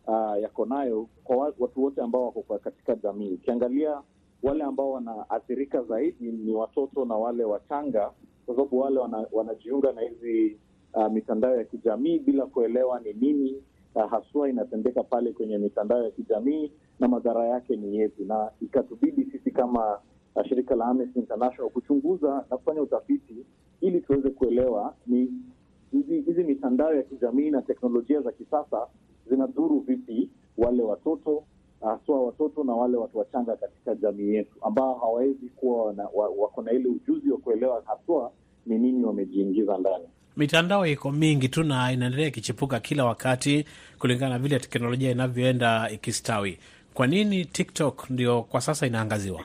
uh, 0.07 0.41
yako 0.41 0.65
nayo 0.65 1.07
kwa 1.23 1.37
watu 1.37 1.83
wote 1.83 2.01
ambao 2.01 2.25
wako 2.25 2.59
katika 2.63 2.95
jamii. 2.95 3.33
Ukiangalia 3.33 4.01
wale 4.43 4.63
ambao 4.63 4.91
wanaathirika 4.91 5.83
zaidi 5.83 6.31
ni 6.31 6.51
watoto 6.53 7.05
na 7.05 7.15
wale 7.15 7.43
wachanga, 7.43 8.11
kwa 8.45 8.55
sababu 8.55 8.79
wale 8.79 8.99
wana, 8.99 9.25
wanajiunga 9.31 9.91
na 9.91 10.01
hizi 10.01 10.57
uh, 10.93 11.11
mitandao 11.11 11.55
ya 11.57 11.63
kijamii 11.63 12.19
bila 12.19 12.45
kuelewa 12.45 12.99
ni 12.99 13.13
nini 13.13 13.63
uh, 13.95 14.09
haswa 14.11 14.49
inatendeka 14.49 15.03
pale 15.03 15.31
kwenye 15.33 15.57
mitandao 15.57 16.03
ya 16.03 16.11
kijamii 16.11 16.71
na 16.99 17.07
madhara 17.07 17.45
yake 17.47 17.75
ni 17.75 17.97
yepi, 17.97 18.23
na 18.25 18.51
ikatubidi 18.61 19.25
sisi 19.31 19.51
kama 19.51 19.99
uh, 20.35 20.43
shirika 20.45 20.75
la 20.75 20.85
Amnesty 20.85 21.19
International 21.19 21.69
kuchunguza 21.71 22.45
na 22.49 22.57
kufanya 22.57 22.81
utafiti 22.81 23.45
ili 23.81 24.01
tuweze 24.01 24.29
kuelewa 24.29 24.95
ni 25.07 25.33
hizi 26.25 26.43
mitandao 26.43 26.93
ya 26.95 27.03
kijamii 27.03 27.49
na 27.51 27.61
teknolojia 27.61 28.21
za 28.21 28.31
kisasa 28.31 28.87
zinadhuru 29.29 29.79
vipi 29.79 30.29
wale 30.57 30.83
watoto 30.83 31.43
haswa 31.81 32.23
watoto 32.25 32.63
na 32.63 32.73
wale 32.73 32.97
watu 32.97 33.17
wachanga 33.17 33.55
katika 33.55 33.95
jamii 33.95 34.33
yetu 34.35 34.55
ambao 34.61 34.93
hawawezi 34.93 35.49
kuwa 35.55 35.85
wako 36.37 36.61
na 36.61 36.71
ile 36.71 36.89
ujuzi 36.89 37.31
wa 37.31 37.37
kuelewa 37.37 37.83
haswa 37.85 38.31
ni 38.65 38.77
nini 38.77 39.03
wamejiingiza 39.05 39.77
ndani. 39.77 40.05
Mitandao 40.37 40.87
iko 40.87 41.11
mingi 41.11 41.49
tu 41.49 41.63
na 41.63 41.91
inaendelea 41.91 42.27
ikichipuka 42.27 42.79
kila 42.79 43.05
wakati 43.05 43.65
kulingana 43.99 44.29
na 44.33 44.39
vile 44.39 44.59
teknolojia 44.59 45.11
inavyoenda 45.11 45.89
ikistawi. 45.91 46.57
Kwa 46.93 47.07
nini 47.07 47.45
TikTok 47.45 48.09
ndio 48.09 48.41
kwa 48.41 48.61
sasa 48.61 48.87
inaangaziwa? 48.87 49.43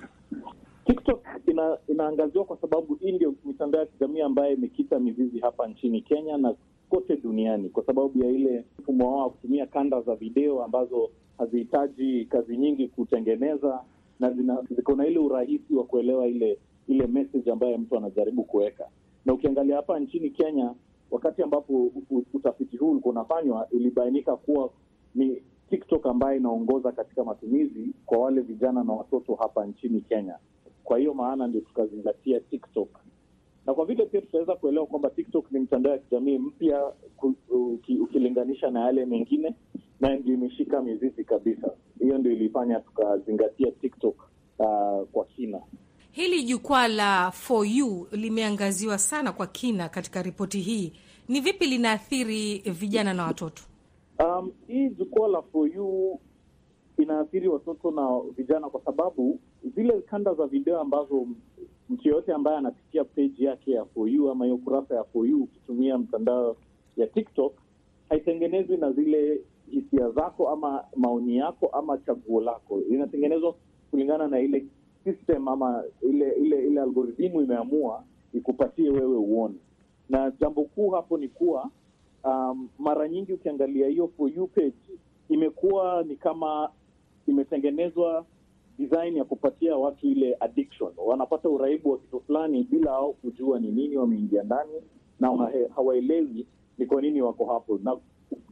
TikTok 0.87 1.21
ina, 1.47 1.79
inaangaziwa 1.89 2.45
kwa 2.45 2.57
sababu 2.61 2.95
hii 2.95 3.13
ndio 3.13 3.35
mitandao 3.45 3.81
ya 3.81 3.87
kijamii 3.87 4.21
ambayo 4.21 4.53
imekita 4.55 4.99
mizizi 4.99 5.39
hapa 5.41 5.67
nchini 5.67 6.01
Kenya 6.01 6.37
na 6.37 6.55
kote 6.91 7.17
duniani, 7.17 7.69
kwa 7.69 7.85
sababu 7.87 8.25
ya 8.25 8.31
ile 8.31 8.65
mfumo 8.79 9.11
wao 9.13 9.23
wa 9.23 9.31
kutumia 9.31 9.67
kanda 9.67 10.01
za 10.01 10.15
video 10.15 10.65
ambazo 10.65 11.11
hazihitaji 11.43 12.25
kazi 12.25 12.57
nyingi 12.57 12.89
kutengeneza 12.89 13.81
na 14.21 14.31
ziko 14.71 14.95
na 14.97 15.07
ile 15.07 15.19
urahisi 15.19 15.75
wa 15.75 15.85
kuelewa 15.85 16.27
ile 16.27 16.59
ile 16.89 17.07
message 17.07 17.51
ambayo 17.53 17.79
mtu 17.79 17.97
anajaribu 17.97 18.45
kuweka. 18.45 18.89
Na 19.25 19.33
ukiangalia 19.33 19.77
hapa 19.77 20.01
nchini 20.01 20.31
Kenya, 20.31 20.75
wakati 21.11 21.43
ambapo 21.43 21.91
utafiti 22.35 22.77
huu 22.77 22.91
ulikuwa 22.91 23.13
unafanywa, 23.13 23.69
ilibainika 23.71 24.37
kuwa 24.37 24.71
ni 25.15 25.43
TikTok 25.71 26.07
ambayo 26.07 26.37
inaongoza 26.37 26.93
katika 26.93 27.25
matumizi 27.25 27.89
kwa 28.07 28.19
wale 28.19 28.41
vijana 28.41 28.85
na 28.85 28.93
watoto 28.93 29.35
hapa 29.35 29.67
nchini 29.67 30.01
Kenya. 30.01 30.39
Kwa 30.85 30.99
hiyo 30.99 31.15
maana 31.15 31.47
ndio 31.47 31.61
tukazingatia 31.61 32.41
TikTok, 32.41 32.89
na 33.67 33.75
kwa 33.75 33.85
vile 33.85 34.07
pia 34.07 34.21
tutaweza 34.21 34.55
kuelewa 34.55 34.87
kwamba 34.87 35.11
TikTok 35.11 35.53
ni 35.53 35.59
mtandao 35.61 35.93
ya 35.93 35.99
kijamii 35.99 36.39
mpya 36.39 36.93
ukilinganisha 38.03 38.71
na 38.71 38.81
yale 38.81 39.07
mengine, 39.07 39.55
na 40.01 40.15
ndio 40.17 40.35
imeshika 40.35 40.83
mizizi 40.83 41.25
kabisa. 41.25 41.71
Hiyo 42.01 42.19
ndio 42.19 42.33
ilifanya 42.33 42.81
tukazingatia 42.81 43.71
TikTok 43.71 44.17
uh, 44.59 45.03
kwa 45.13 45.25
kina. 45.37 45.61
Hili 46.11 46.43
jukwaa 46.43 46.89
la 46.89 47.31
For 47.31 47.67
You 47.67 48.07
limeangaziwa 48.13 48.99
sana 48.99 49.33
kwa 49.33 49.47
kina 49.47 49.89
katika 49.89 50.23
ripoti 50.23 50.61
hii. 50.61 50.93
Ni 51.29 51.41
vipi 51.41 51.67
linaathiri 51.67 52.59
vijana 52.59 53.15
na 53.15 53.25
watoto? 53.25 53.63
Um, 54.25 54.53
hii 54.67 54.89
jukwaa 54.89 55.29
la 55.29 55.43
For 55.43 55.69
You 55.75 56.21
inaathiri 56.99 57.49
watoto 57.49 57.91
na 57.91 58.21
vijana 58.37 58.69
kwa 58.71 58.81
sababu 58.85 59.41
zile 59.75 60.01
kanda 60.01 60.35
za 60.35 60.47
video 60.47 60.81
ambazo 60.81 61.27
mtu 61.93 62.09
yoyote 62.09 62.33
ambaye 62.33 62.57
anapitia 62.59 63.05
page 63.05 63.45
yake 63.45 63.71
ya 63.71 63.85
For 63.85 64.09
You 64.11 64.31
ama 64.31 64.45
hiyo 64.45 64.57
kurasa 64.57 64.95
ya 64.95 65.05
For 65.05 65.27
You 65.29 65.43
ukitumia 65.43 65.99
mtandao 65.99 66.57
ya 66.97 67.07
TikTok 67.07 67.53
haitengenezwi 68.09 68.77
na 68.77 68.93
zile 68.93 69.41
hisia 69.71 70.11
zako 70.11 70.49
ama 70.49 70.85
maoni 70.97 71.37
yako 71.37 71.67
ama 71.67 71.99
chaguo 71.99 72.41
lako. 72.41 72.81
Inatengenezwa 72.91 73.55
kulingana 73.91 74.29
na 74.29 74.41
ile 74.41 74.65
system 75.05 75.49
ama 75.49 75.85
ile 76.03 76.31
ile 76.33 76.67
ile 76.67 76.81
algorithimu 76.81 77.43
imeamua 77.43 78.05
ikupatie 78.35 78.91
wewe 78.91 79.17
uone, 79.17 79.55
na 80.09 80.31
jambo 80.41 80.65
kuu 80.65 80.91
hapo 80.91 81.19
ni 81.19 81.29
kuwa 81.29 81.71
um, 82.25 82.69
mara 82.79 83.09
nyingi 83.09 83.33
ukiangalia 83.33 83.89
hiyo 83.89 84.09
For 84.17 84.31
You 84.37 84.47
page 84.47 84.73
imekuwa 85.29 86.03
ni 86.09 86.17
kama 86.17 86.71
imetengenezwa 87.27 88.25
design 88.79 89.17
ya 89.17 89.25
kupatia 89.25 89.77
watu 89.77 90.07
ile 90.07 90.37
addiction. 90.41 90.93
Wanapata 91.07 91.49
uraibu 91.49 91.91
wa 91.91 91.99
kitu 91.99 92.21
fulani 92.21 92.63
bila 92.71 92.91
au 92.93 93.13
kujua 93.15 93.59
ni 93.59 93.71
nini 93.71 93.97
wameingia 93.97 94.43
ndani, 94.43 94.73
na 95.21 95.51
hawaelewi 95.75 96.47
ni 96.79 96.87
kwa 96.87 97.03
nini 97.03 97.23
wako 97.23 97.45
hapo. 97.45 97.79
Na 97.83 97.97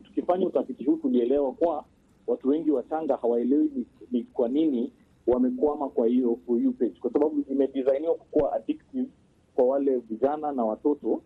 tukifanya 0.04 0.46
utafiti 0.46 0.84
huu 0.84 0.96
tulielewa 0.96 1.52
kwa 1.52 1.84
watu 2.26 2.48
wengi 2.48 2.70
wachanga 2.70 3.16
hawaelewi 3.16 3.70
ni, 3.76 3.86
ni 4.10 4.22
kwa 4.22 4.48
nini 4.48 4.92
wamekwama 5.26 5.88
kwa 5.88 6.06
hiyo 6.06 6.38
page, 6.78 6.94
kwa 7.00 7.12
sababu 7.12 7.44
imedesainiwa 7.50 8.14
kukuwa 8.14 8.52
addictive 8.52 9.08
kwa 9.54 9.64
wale 9.64 9.96
vijana 9.96 10.52
na 10.52 10.64
watoto 10.64 11.22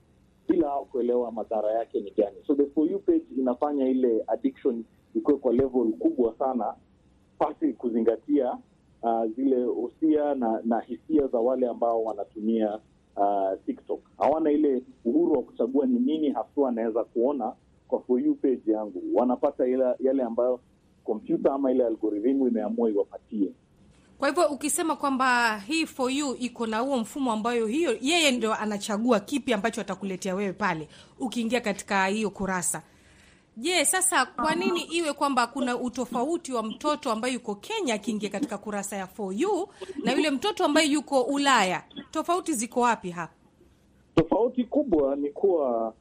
bila 0.49 0.69
kuelewa 0.71 1.33
madhara 1.33 1.73
yake 1.73 2.01
ni 2.01 2.11
gani. 2.11 2.37
So 2.47 2.55
the 2.55 2.65
page 2.99 3.25
inafanya 3.39 3.89
ile 3.89 4.25
addiction 4.27 4.85
ikuwe 5.15 5.37
kwa 5.37 5.53
level 5.53 5.93
kubwa 5.93 6.35
sana 6.39 6.75
pasi 7.39 7.73
kuzingatia 7.73 8.59
uh, 9.05 9.27
zile 9.37 9.65
hosia 9.65 10.35
na, 10.35 10.61
na 10.65 10.81
hisia 10.81 11.27
za 11.27 11.39
wale 11.39 11.69
ambao 11.69 12.05
wanatumia 12.05 12.79
uh, 13.17 13.53
TikTok. 13.67 14.01
Hawana 14.19 14.51
ile 14.51 14.83
uhuru 15.05 15.33
wa 15.33 15.43
kuchagua 15.43 15.87
ni 15.87 15.99
nini 15.99 16.31
haswa 16.31 16.69
anaweza 16.69 17.05
kuona 17.05 17.53
kwa 17.89 18.01
For 18.01 18.21
You 18.21 18.35
page 18.35 18.73
yangu. 18.73 19.03
Wanapata 19.15 19.67
ila, 19.67 19.97
yale 20.01 20.23
ambayo 20.23 20.61
kompyuta 21.05 21.53
ama 21.55 21.73
ile 21.73 21.87
algorithimu 21.87 22.49
imeamua 22.49 22.91
iwapatie. 22.91 23.53
Kwa 24.19 24.29
hivyo 24.29 24.47
ukisema 24.47 24.97
kwamba 24.97 25.59
hii 25.59 25.87
For 25.87 26.13
You 26.13 26.35
iko 26.41 26.67
na 26.67 26.79
huo 26.79 26.99
mfumo 26.99 27.33
ambayo 27.33 27.67
hiyo 27.67 27.97
yeye 28.01 28.31
ndio 28.31 28.55
anachagua 28.55 29.21
kipi 29.21 29.53
ambacho 29.53 29.81
atakuletea 29.81 30.35
wewe 30.35 30.53
pale 30.53 30.89
ukiingia 31.19 31.61
katika 31.61 32.07
hiyo 32.07 32.31
kurasa. 32.31 32.83
Je, 33.57 33.85
sasa 33.85 34.27
kwa 34.27 34.55
nini 34.55 34.81
iwe 34.83 35.13
kwamba 35.13 35.47
kuna 35.47 35.77
utofauti 35.81 36.53
wa 36.53 36.63
mtoto 36.63 37.11
ambaye 37.13 37.35
yuko 37.35 37.55
Kenya 37.55 37.95
akiingia 37.95 38.31
katika 38.31 38.59
kurasa 38.59 38.97
ya 38.97 39.07
For 39.07 39.35
You 39.35 39.69
na 40.05 40.13
yule 40.13 40.31
mtoto 40.31 40.65
ambaye 40.65 40.89
yuko 40.89 41.23
Ulaya? 41.23 41.83
Tofauti 42.11 42.53
ziko 42.53 42.81
wapi 42.81 43.11
hapa? 43.11 43.33
Tofauti 44.15 44.65
kubwa 44.65 45.17
ni 45.17 45.31
kuwa 45.31 45.95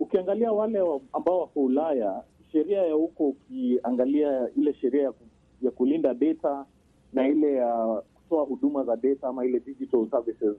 ukiangalia 0.00 0.52
wale 0.52 0.78
ambao 1.12 1.40
wako 1.40 1.60
Ulaya, 1.60 2.22
sheria 2.52 2.82
ya 2.82 2.94
huko, 2.94 3.28
ukiangalia 3.28 4.48
ile 4.56 4.74
sheria 4.74 5.12
ya, 5.62 5.70
kulinda 5.70 6.14
data 6.14 6.66
na 7.12 7.28
ile 7.28 7.52
ya 7.52 8.02
kutoa 8.14 8.44
huduma 8.44 8.84
za 8.84 8.96
data 8.96 9.28
ama 9.28 9.44
ile 9.44 9.60
Digital 9.60 10.06
Services 10.10 10.56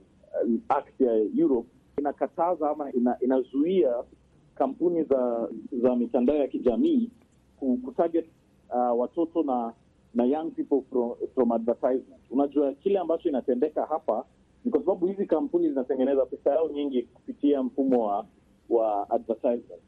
Act 0.68 1.00
ya 1.00 1.12
Europe 1.38 1.68
inakataza 1.98 2.70
ama 2.70 2.92
ina, 2.92 3.16
inazuia 3.20 3.94
kampuni 4.56 5.02
za 5.04 5.48
za 5.72 5.96
mitandao 5.96 6.36
ya 6.36 6.48
kijamii 6.48 7.10
kutarget 7.84 8.26
uh, 8.70 9.00
watoto 9.00 9.42
na 9.42 9.72
na 10.14 10.24
young 10.24 10.50
people 10.50 10.82
from, 10.90 11.12
from 11.34 11.52
advertisement. 11.52 12.20
Unajua 12.30 12.72
kile 12.74 12.98
ambacho 12.98 13.28
inatendeka 13.28 13.86
hapa 13.86 14.24
ni 14.64 14.70
kwa 14.70 14.80
sababu 14.80 15.06
hizi 15.06 15.26
kampuni 15.26 15.68
zinatengeneza 15.68 16.26
pesa 16.26 16.50
yao 16.50 16.68
nyingi 16.68 17.02
kupitia 17.02 17.62
mfumo 17.62 18.06
wa 18.06 18.26
wa 18.68 19.10
advertisement, 19.10 19.82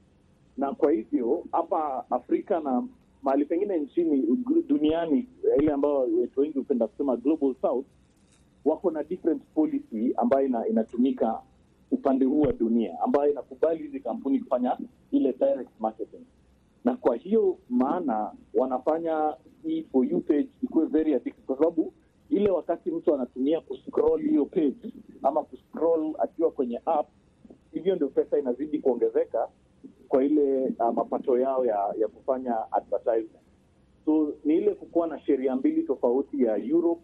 na 0.56 0.74
kwa 0.74 0.92
hivyo 0.92 1.44
hapa 1.52 2.04
Afrika 2.10 2.60
na 2.60 2.84
mahali 3.22 3.44
pengine 3.44 3.78
nchini 3.78 4.26
duniani, 4.66 5.28
ile 5.58 5.72
ambayo 5.72 5.94
watu 6.20 6.40
wengi 6.40 6.58
hupenda 6.58 6.86
kusema 6.86 7.16
global 7.16 7.54
south, 7.62 7.86
wako 8.64 8.90
na 8.90 9.02
different 9.02 9.42
policy 9.54 10.12
ambayo 10.16 10.46
ina, 10.46 10.66
inatumika 10.68 11.42
upande 11.90 12.24
huu 12.24 12.40
wa 12.40 12.52
dunia 12.52 13.00
ambayo 13.00 13.30
inakubali 13.30 13.82
hizi 13.82 14.00
kampuni 14.00 14.40
kufanya 14.40 14.78
ile 15.10 15.32
direct 15.32 15.70
marketing, 15.80 16.24
na 16.84 16.96
kwa 16.96 17.16
hiyo 17.16 17.58
maana 17.68 18.32
wanafanya 18.54 19.34
hii 19.62 19.82
For 19.92 20.06
You 20.06 20.20
page 20.20 20.48
ikuwe 20.62 20.86
very 20.86 21.14
addictive, 21.14 21.46
kwa 21.46 21.56
sababu 21.56 21.92
ile 22.30 22.50
wakati 22.50 22.90
mtu 22.90 23.14
anatumia 23.14 23.60
kuscroll 23.60 24.22
hiyo 24.22 24.44
page 24.44 24.92
ama 25.22 25.42
kuscroll 25.44 26.14
akiwa 26.18 26.50
kwenye 26.50 26.80
app, 26.86 27.08
hivyo 27.72 27.96
ndio 27.96 28.08
pesa 28.08 28.38
inazidi 28.38 28.78
kuongezeka 28.78 29.48
kwa 30.08 30.24
ile 30.24 30.66
uh, 30.78 30.94
mapato 30.94 31.38
yao 31.38 31.66
ya, 31.66 31.94
ya 31.98 32.08
kufanya 32.08 32.72
advertisement. 32.72 33.44
So 34.04 34.32
ni 34.44 34.56
ile 34.56 34.74
kukuwa 34.74 35.06
na 35.06 35.20
sheria 35.20 35.56
mbili 35.56 35.82
tofauti 35.82 36.42
ya 36.42 36.56
Europe 36.56 37.00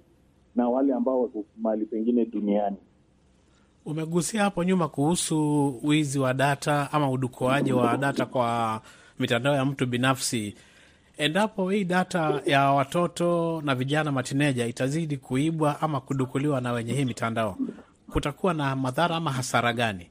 na 0.54 0.68
wale 0.68 0.92
ambao 0.94 1.20
wako 1.22 1.44
mahali 1.56 1.86
pengine 1.86 2.24
duniani. 2.24 2.76
Umegusia 3.86 4.42
hapo 4.42 4.64
nyuma 4.64 4.88
kuhusu 4.88 5.74
wizi 5.82 6.18
wa 6.18 6.34
data 6.34 6.88
ama 6.92 7.10
udukuaji 7.10 7.72
wa 7.72 7.96
data 7.96 8.26
kwa 8.26 8.80
mitandao 9.18 9.54
ya 9.54 9.64
mtu 9.64 9.86
binafsi. 9.86 10.54
Endapo 11.18 11.70
hii 11.70 11.84
data 11.84 12.42
ya 12.46 12.70
watoto 12.70 13.60
na 13.64 13.74
vijana 13.74 14.12
matineja 14.12 14.66
itazidi 14.66 15.16
kuibwa 15.16 15.80
ama 15.80 16.00
kudukuliwa 16.00 16.60
na 16.60 16.72
wenye 16.72 16.92
hii 16.92 17.04
mitandao, 17.04 17.56
kutakuwa 18.12 18.54
na 18.54 18.76
madhara 18.76 19.16
ama 19.16 19.32
hasara 19.32 19.72
gani? 19.72 20.10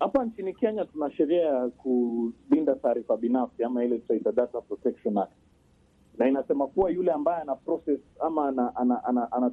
Hapa 0.00 0.24
nchini 0.24 0.54
Kenya 0.54 0.84
tuna 0.84 1.10
sheria 1.10 1.42
ya 1.42 1.68
kulinda 1.68 2.74
taarifa 2.82 3.16
binafsi 3.16 3.64
ama 3.64 3.84
ile 3.84 3.98
tunaita 3.98 4.32
Data 4.32 4.60
Protection 4.60 5.18
Act, 5.18 5.32
na 6.18 6.28
inasema 6.28 6.66
kuwa 6.66 6.90
yule 6.90 7.12
ambaye 7.12 7.42
ana 7.42 7.54
process 7.56 8.00
ama 8.20 8.48
ana, 8.48 8.76
ana, 8.76 9.04
ana, 9.04 9.32
ana 9.32 9.50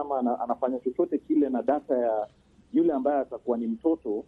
ama 0.00 0.18
ana, 0.18 0.40
anafanya 0.40 0.78
chochote 0.78 1.18
kile 1.18 1.48
na 1.48 1.62
data 1.62 1.94
ya 1.98 2.26
yule 2.72 2.92
ambaye 2.92 3.20
atakuwa 3.20 3.58
ni 3.58 3.66
mtoto 3.66 4.24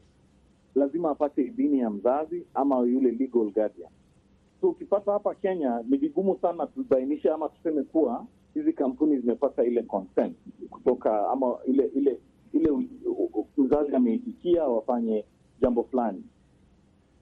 lazima 0.75 1.11
apate 1.11 1.43
idhini 1.43 1.79
ya 1.79 1.91
mzazi 1.91 2.47
ama 2.55 2.79
yule 2.79 3.11
legal 3.11 3.51
guardian. 3.51 3.91
So 4.61 4.69
ukipata 4.69 5.13
hapa 5.13 5.35
Kenya 5.35 5.85
ni 5.89 5.97
vigumu 5.97 6.37
sana 6.43 6.67
tubainishe 6.67 7.31
ama 7.31 7.49
tuseme 7.49 7.83
kuwa 7.83 8.27
hizi 8.55 8.73
kampuni 8.73 9.19
zimepata 9.19 9.65
ile 9.65 9.83
consent 9.83 10.37
kutoka 10.71 11.29
ama 11.31 11.57
ile 11.67 11.87
ile 11.87 12.19
ile 12.53 12.71
mzazi 13.57 13.95
ameitikia 13.97 14.65
wafanye 14.65 15.25
jambo 15.61 15.83
fulani. 15.85 16.25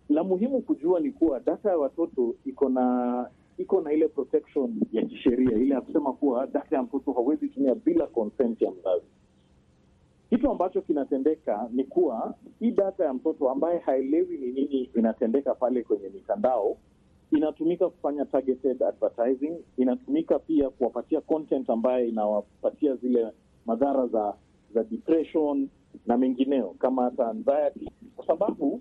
La 0.09 0.25
muhimu 0.25 0.63
kujua 0.63 1.01
ni 1.01 1.11
kuwa 1.11 1.41
data 1.41 1.71
ya 1.71 1.79
watoto 1.79 2.35
iko 2.45 2.69
na 2.69 3.29
iko 3.59 3.81
na 3.81 3.93
ile 3.93 4.09
protection 4.09 4.81
ya 4.93 5.03
kisheria 5.07 5.59
ile 5.59 5.75
ya 5.75 5.81
kusema 5.81 6.13
kuwa 6.13 6.47
data 6.47 6.77
ya 6.77 6.83
mtoto 6.83 7.13
hawezi 7.13 7.49
tumia 7.49 7.75
bila 7.75 8.07
consent 8.07 8.63
ya 8.63 8.71
mzazi. 8.71 9.06
Kitu 10.31 10.51
ambacho 10.51 10.83
kinatendeka 10.83 11.69
ni 11.73 11.85
kuwa 11.85 12.35
hii 12.61 12.71
data 12.71 13.05
ya 13.05 13.15
mtoto 13.15 13.51
ambaye 13.51 13.79
haelewi 13.79 14.39
ni 14.39 14.47
nini 14.53 14.91
inatendeka 14.95 15.55
pale 15.55 15.83
kwenye 15.83 16.09
mitandao 16.09 16.77
inatumika 17.33 17.89
kufanya 17.91 18.25
targeted 18.25 18.83
advertising, 18.83 19.57
inatumika 19.77 20.39
pia 20.39 20.71
kuwapatia 20.71 21.21
content 21.21 21.71
ambayo 21.71 22.07
inawapatia 22.07 22.95
zile 22.97 23.27
madhara 23.67 24.07
za 24.07 24.35
za 24.75 24.85
depression 24.85 25.69
na 26.07 26.17
mengineo 26.19 26.75
kama 26.79 27.05
hata 27.05 27.29
anxiety, 27.29 27.91
kwa 28.17 28.27
sababu 28.27 28.81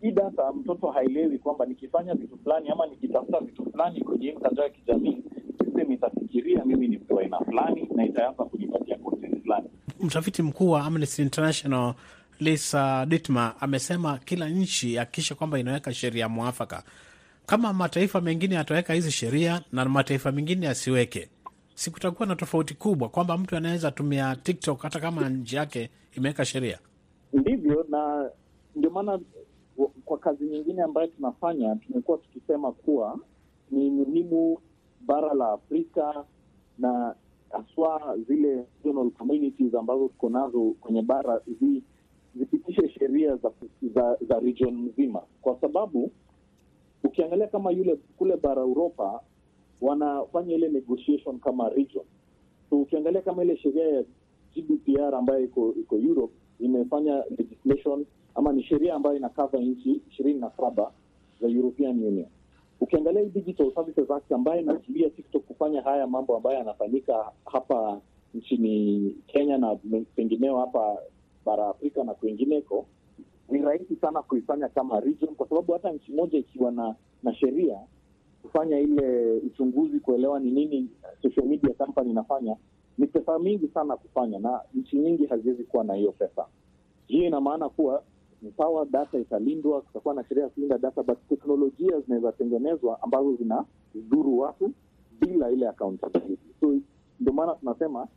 hii 0.00 0.10
data 0.10 0.52
mtoto 0.52 0.86
haelewi 0.86 1.38
kwamba 1.38 1.66
nikifanya 1.66 2.14
vitu 2.14 2.38
fulani 2.38 2.68
ama 2.68 2.86
nikitafuta 2.86 3.40
vitu 3.40 3.70
fulani 3.70 4.00
kwenye 4.00 4.32
mitandao 4.32 4.64
ya 4.64 4.70
kijamii 4.70 5.22
system 5.64 5.92
itafikiria 5.92 6.64
mimi 6.64 6.88
ni 6.88 6.96
mtu 6.98 7.20
aina 7.20 7.38
fulani 7.40 7.88
na 7.94 8.06
itaanza 8.06 8.44
kunipatia 8.44 8.98
content 8.98 9.42
fulani. 9.42 9.68
Mtafiti 10.00 10.42
mkuu 10.42 10.70
wa 10.70 10.84
Amnesty 10.84 11.22
International 11.22 11.94
Lisa 12.40 13.06
Ditma 13.06 13.54
amesema 13.60 14.18
kila 14.18 14.48
nchi 14.48 14.98
akikisha 14.98 15.34
kwamba 15.34 15.58
inaweka 15.58 15.94
sheria 15.94 16.28
mwafaka 16.28 16.82
Kama 17.46 17.72
mataifa 17.72 18.20
mengine 18.20 18.54
yataweka 18.54 18.92
hizi 18.94 19.10
sheria 19.10 19.62
na 19.72 19.84
mataifa 19.84 20.32
mengine 20.32 20.66
yasiweke, 20.66 21.28
sikutakuwa 21.74 22.28
na 22.28 22.36
tofauti 22.36 22.74
kubwa 22.74 23.08
kwamba 23.08 23.38
mtu 23.38 23.56
anaweza 23.56 23.90
tumia 23.90 24.36
TikTok 24.36 24.82
hata 24.82 25.00
kama 25.00 25.28
nchi 25.28 25.56
yake 25.56 25.90
imeweka 26.16 26.44
sheria? 26.44 26.78
Ndivyo, 27.32 27.86
na 27.88 28.30
ndio 28.76 28.90
maana 28.90 29.20
kwa 30.04 30.18
kazi 30.18 30.44
nyingine 30.44 30.82
ambayo 30.82 31.06
tunafanya 31.06 31.76
tumekuwa 31.76 32.18
tukisema 32.18 32.72
kuwa 32.72 33.18
ni 33.70 33.90
muhimu 33.90 34.58
bara 35.00 35.34
la 35.34 35.52
Afrika 35.52 36.24
na 36.78 37.14
haswa 37.50 38.18
zile 38.28 38.64
regional 38.84 39.10
communities 39.10 39.74
ambazo 39.74 40.08
tuko 40.08 40.28
nazo 40.28 40.74
kwenye 40.80 41.02
bara 41.02 41.40
zi, 41.60 41.82
zipitishe 42.34 42.88
sheria 42.88 43.36
za, 43.36 43.50
za, 43.94 44.16
za 44.28 44.38
region 44.40 44.74
mzima, 44.74 45.22
kwa 45.42 45.60
sababu 45.60 46.10
ukiangalia 47.04 47.46
kama 47.46 47.70
yule 47.70 47.96
kule 48.16 48.36
bara 48.36 48.64
Uropa 48.64 49.20
wanafanya 49.80 50.54
ile 50.54 50.68
negotiation 50.68 51.38
kama 51.38 51.68
region. 51.68 52.04
So 52.70 52.76
ukiangalia 52.80 53.22
kama 53.22 53.44
ile 53.44 53.56
sheria 53.56 53.84
ya 53.88 54.04
GDPR 54.54 55.14
ambayo 55.14 55.40
iko 55.44 55.74
iko 55.80 55.96
Europe 55.96 56.32
imefanya 56.60 57.24
legislation 57.38 58.06
ama 58.34 58.52
ni 58.52 58.62
sheria 58.62 58.94
ambayo 58.94 59.16
inakava 59.16 59.58
nchi 59.58 60.00
ishirini 60.10 60.40
na 60.40 60.50
saba 60.56 60.92
za 61.40 61.48
European 61.48 62.04
Union. 62.04 62.26
Ukiangalia 62.80 63.22
hii 63.22 63.28
Digital 63.28 63.72
Services 63.74 64.10
Act 64.10 64.32
ambayo 64.32 64.60
inazuia 64.60 65.10
TikTok 65.10 65.42
kufanya 65.44 65.82
haya 65.82 66.06
mambo 66.06 66.36
ambayo 66.36 66.58
yanafanyika 66.58 67.32
hapa 67.52 68.00
nchini 68.34 69.14
Kenya 69.26 69.58
na 69.58 69.76
pengineo 70.16 70.60
hapa 70.60 70.98
bara 71.44 71.68
Afrika 71.68 72.04
na 72.04 72.14
kwingineko, 72.14 72.86
ni 73.48 73.58
rahisi 73.62 73.96
sana 73.96 74.22
kuifanya 74.22 74.68
kama 74.68 75.00
region, 75.00 75.34
kwa 75.34 75.48
sababu 75.48 75.72
hata 75.72 75.92
nchi 75.92 76.12
moja 76.12 76.38
ikiwa 76.38 76.70
na 76.70 76.94
na 77.22 77.34
sheria 77.34 77.78
kufanya 78.42 78.78
ile 78.80 79.32
uchunguzi 79.36 80.00
kuelewa 80.00 80.40
ni 80.40 80.50
nini 80.50 80.88
social 81.22 81.46
media 81.46 81.74
company 81.74 82.10
inafanya, 82.10 82.56
ni 82.98 83.06
pesa 83.06 83.38
mingi 83.38 83.68
sana 83.68 83.96
kufanya, 83.96 84.38
na 84.38 84.60
nchi 84.74 84.96
nyingi 84.96 85.26
haziwezi 85.26 85.64
kuwa 85.64 85.84
na 85.84 85.94
hiyo 85.94 86.12
pesa. 86.12 86.46
Hiyo 87.06 87.24
ina 87.26 87.40
maana 87.40 87.68
kuwa 87.68 88.02
ni 88.46 88.52
sawa, 88.56 88.86
data 88.90 89.18
italindwa, 89.18 89.80
kutakuwa 89.82 90.14
na 90.14 90.24
sheria 90.24 90.42
ya 90.44 90.48
kulinda 90.50 90.78
data, 90.78 91.02
but 91.02 91.18
teknolojia 91.28 92.00
zinaweza 92.00 92.32
tengenezwa 92.32 93.02
ambazo 93.02 93.36
zinadhuru 93.36 94.38
watu 94.38 94.72
bila 95.20 95.50
ile 95.50 95.68
accountability. 95.68 96.38
So 96.60 96.74
ndio 97.20 97.32
maana 97.32 97.54
tunasema 97.54 98.08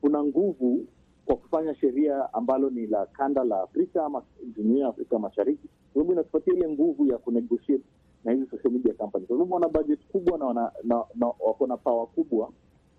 kuna 0.00 0.24
nguvu 0.24 0.86
kwa 1.26 1.36
kufanya 1.36 1.74
sheria 1.74 2.34
ambalo 2.34 2.70
ni 2.70 2.86
la 2.86 3.06
kanda 3.06 3.44
la 3.44 3.62
Afrika 3.62 4.04
ama 4.06 4.22
jumuia 4.56 4.82
ya 4.82 4.88
Afrika 4.88 5.18
Mashariki, 5.18 5.68
sababu 5.94 6.12
inatupatia 6.12 6.54
ile 6.54 6.68
nguvu 6.68 7.06
ya 7.06 7.18
kunegotiate 7.18 7.84
na 8.24 8.32
hizi 8.32 8.46
social 8.50 8.72
media 8.72 8.94
companies, 8.94 9.28
kwa 9.28 9.36
sababu 9.36 9.54
wana 9.54 9.68
budget 9.68 10.00
kubwa 10.12 10.38
na 10.38 10.44
wana 10.46 10.72
na, 10.84 11.04
na, 11.14 11.26
wako 11.26 11.66
na 11.66 11.76
power 11.76 12.06
kubwa 12.06 12.50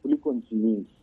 kuliko 0.02 0.34
nchi 0.34 0.56
nyingi. 0.56 0.96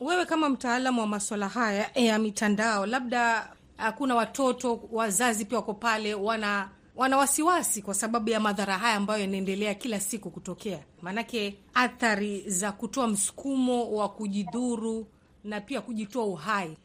Wewe 0.00 0.24
kama 0.24 0.48
mtaalamu 0.48 1.00
wa 1.00 1.06
maswala 1.06 1.48
haya 1.48 1.90
ya 1.94 2.18
mitandao, 2.18 2.86
labda 2.86 3.48
kuna 3.96 4.14
watoto 4.14 4.80
wazazi 4.92 5.44
pia 5.44 5.58
wako 5.58 5.74
pale, 5.74 6.14
wana 6.14 6.70
wana 6.96 7.16
wasiwasi 7.16 7.82
kwa 7.82 7.94
sababu 7.94 8.30
ya 8.30 8.40
madhara 8.40 8.78
haya 8.78 8.94
ambayo 8.96 9.20
yanaendelea 9.20 9.74
kila 9.74 10.00
siku 10.00 10.30
kutokea, 10.30 10.78
maanake 11.02 11.58
athari 11.74 12.40
za 12.50 12.72
kutoa 12.72 13.06
msukumo 13.06 13.92
wa 13.96 14.08
kujidhuru 14.08 15.06
na 15.44 15.60
pia 15.60 15.80
kujitoa 15.80 16.24
uhai. 16.24 16.76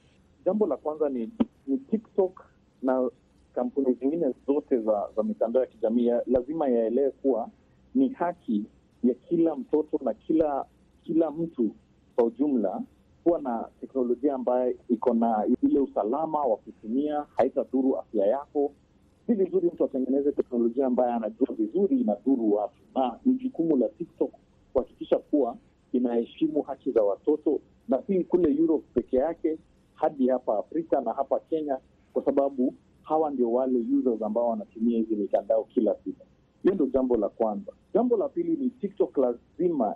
Jambo 0.46 0.68
la 0.68 0.78
kwanza 0.78 1.10
ni, 1.10 1.30
ni 1.68 1.78
TikTok 1.78 2.46
na 2.82 3.10
kampuni 3.56 3.94
zingine 3.94 4.34
zote 4.48 4.80
za, 4.82 5.10
za 5.16 5.24
mitandao 5.24 5.62
ya 5.64 5.68
kijamii 5.68 6.08
ya, 6.08 6.24
lazima 6.28 6.68
yaelewe 6.70 7.12
kuwa 7.12 7.50
ni 7.96 8.10
haki 8.10 8.64
ya 9.04 9.14
kila 9.14 9.56
mtoto 9.56 10.00
na 10.04 10.14
kila 10.14 10.66
kila 11.04 11.32
mtu 11.32 11.76
kwa 12.16 12.26
ujumla 12.26 12.82
kuwa 13.30 13.42
na 13.42 13.68
teknolojia 13.82 14.36
ambayo 14.36 14.74
iko 14.90 15.14
na 15.14 15.46
ile 15.64 15.80
usalama 15.80 16.40
wa 16.42 16.58
kutumia, 16.58 17.26
haitadhuru 17.38 17.98
afya 17.98 18.26
yako. 18.26 18.72
Si 19.28 19.34
vizuri 19.34 19.68
mtu 19.68 19.84
atengeneze 19.86 20.32
teknolojia 20.32 20.86
ambayo 20.88 21.14
anajua 21.14 21.48
vizuri 21.58 22.00
inadhuru 22.02 22.54
watu, 22.54 22.82
na 22.96 23.20
ni 23.26 23.34
jukumu 23.34 23.78
la 23.78 23.90
TikTok 23.90 24.32
kuhakikisha 24.74 25.18
kuwa 25.18 25.58
inaheshimu 25.92 26.62
haki 26.62 26.92
za 26.92 27.02
watoto, 27.04 27.60
na 27.88 28.02
si 28.08 28.24
kule 28.24 28.56
Europe 28.56 28.86
peke 28.94 29.18
yake, 29.18 29.58
hadi 29.94 30.28
hapa 30.28 30.58
Afrika 30.60 31.02
na 31.02 31.14
hapa 31.14 31.40
Kenya, 31.40 31.78
kwa 32.14 32.26
sababu 32.26 32.74
hawa 33.04 33.32
ndio 33.32 33.52
wale 33.52 33.80
users 34.00 34.22
ambao 34.22 34.50
wanatumia 34.50 34.98
hizi 34.98 35.16
mitandao 35.16 35.64
kila 35.64 35.96
siku. 36.04 36.26
Hiyo 36.64 36.74
ndio 36.76 36.86
jambo 36.88 37.18
la 37.18 37.30
kwanza. 37.30 37.72
Jambo 37.94 38.18
la 38.18 38.30
pili 38.30 38.56
ni 38.58 38.70
TikTok 38.70 39.18
lazima 39.18 39.96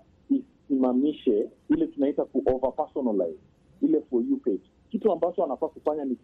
isimamishe 0.70 1.50
ile 1.70 1.88
tunaita 1.88 2.26
ku 2.26 2.44
ile 3.82 4.02
for 4.10 4.22
you 4.22 4.38
page. 4.38 4.62
Kitu 4.92 5.12
ambacho 5.12 5.42
wanafaa 5.42 5.68
kufanya 5.68 6.06
ni 6.06 6.16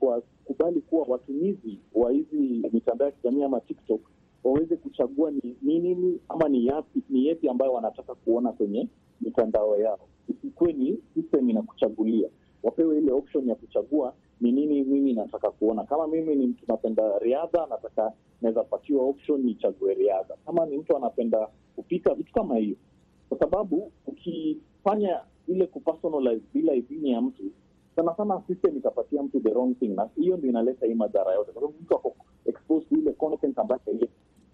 kubali 0.45 0.81
kuwa 0.81 1.05
watumizi 1.07 1.79
wa 1.93 2.11
hizi 2.11 2.69
mitandao 2.73 3.07
ya 3.07 3.11
kijamii 3.11 3.43
ama 3.43 3.59
TikTok 3.61 4.01
waweze 4.43 4.75
kuchagua 4.75 5.31
ni 5.31 5.55
nini 5.61 6.19
ama 6.29 6.49
ni 6.49 6.65
yapi 6.65 7.01
ni 7.09 7.25
yepi 7.25 7.49
ambayo 7.49 7.73
wanataka 7.73 8.15
kuona 8.15 8.51
kwenye 8.51 8.87
mitandao 9.21 9.77
yao, 9.79 9.99
isikuwe 10.29 10.73
ni 10.73 10.99
system 11.13 11.49
inakuchagulia. 11.49 12.29
Wapewe 12.63 12.97
ile 12.97 13.11
option 13.11 13.47
ya 13.47 13.55
kuchagua 13.55 14.13
ni 14.41 14.51
nini 14.51 14.83
mimi 14.83 15.13
nataka 15.13 15.51
kuona. 15.51 15.83
Kama 15.83 16.07
mimi 16.07 16.35
ni 16.35 16.47
mtu 16.47 16.65
napenda 16.67 17.19
riadha, 17.19 17.67
nataka 17.69 18.13
naweza 18.41 18.63
patiwa 18.63 19.03
option 19.05 19.41
nichague 19.41 19.93
riadha. 19.93 20.35
Kama 20.45 20.65
ni 20.65 20.77
mtu 20.77 20.97
anapenda 20.97 21.47
kupika, 21.75 22.13
vitu 22.15 22.33
kama 22.33 22.55
hiyo, 22.57 22.75
kwa 23.29 23.39
sababu 23.39 23.91
ukifanya 24.07 25.19
ile 25.47 25.67
kupersonalize 25.67 26.41
bila 26.53 26.73
idhini 26.73 27.11
ya 27.11 27.21
mtu, 27.21 27.43
sana 27.95 28.15
sana 28.17 28.41
system 28.47 28.77
itapatia 28.77 29.23
mtu 29.23 29.39
the 29.39 29.49
wrong 29.49 29.75
thing, 29.79 29.87
na 29.87 30.09
hiyo 30.15 30.37
ndio 30.37 30.49
inaleta 30.49 30.85
hii 30.85 30.93
madhara 30.93 31.33
yote, 31.33 31.51
kwa 31.51 31.61
sababu 31.61 31.73
mtu 31.81 31.95
ako 31.95 32.15
exposed 32.45 32.91
ile 32.91 33.11
content 33.13 33.59
ambayo 33.59 33.81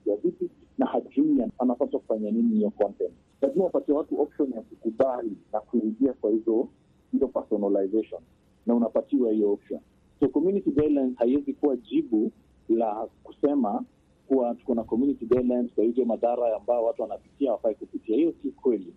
ya 0.06 0.16
vipi 0.16 0.50
na 0.78 0.86
hajui 0.86 1.44
anapaswa 1.60 2.00
kufanya 2.00 2.32
nini 2.32 2.56
hiyo 2.56 2.70
content. 2.70 3.12
Lazima 3.42 3.64
wapatie 3.66 3.96
watu 3.96 4.22
option 4.22 4.52
ya 4.54 4.62
kukubali 4.62 5.38
na 5.54 5.60
kuingia 5.60 6.14
kwa 6.14 6.32
hizo 6.32 6.68
hizo 7.12 7.28
personalization 7.28 8.22
na 8.66 8.76
unapatiwa 8.76 9.32
hiyo 9.32 9.52
option. 9.54 9.80
So 10.20 10.28
community 10.30 10.72
guidelines 10.72 11.16
haiwezi 11.18 11.54
kuwa 11.54 11.76
jibu 11.76 12.32
la 12.70 13.08
kusema 13.24 13.84
kuwa 14.28 14.56
tuko 14.56 14.76
na 14.76 14.84
community 14.84 15.26
guidelines, 15.26 15.72
kwa 15.76 15.84
hivyo 15.84 16.06
madhara 16.06 16.56
ambayo 16.56 16.84
watu 16.84 17.02
wanapitia 17.02 17.48
hawafai 17.50 17.76
kupitia. 17.76 18.16
Hiyo 18.16 18.34
si 18.44 18.52
kweli. 18.52 18.94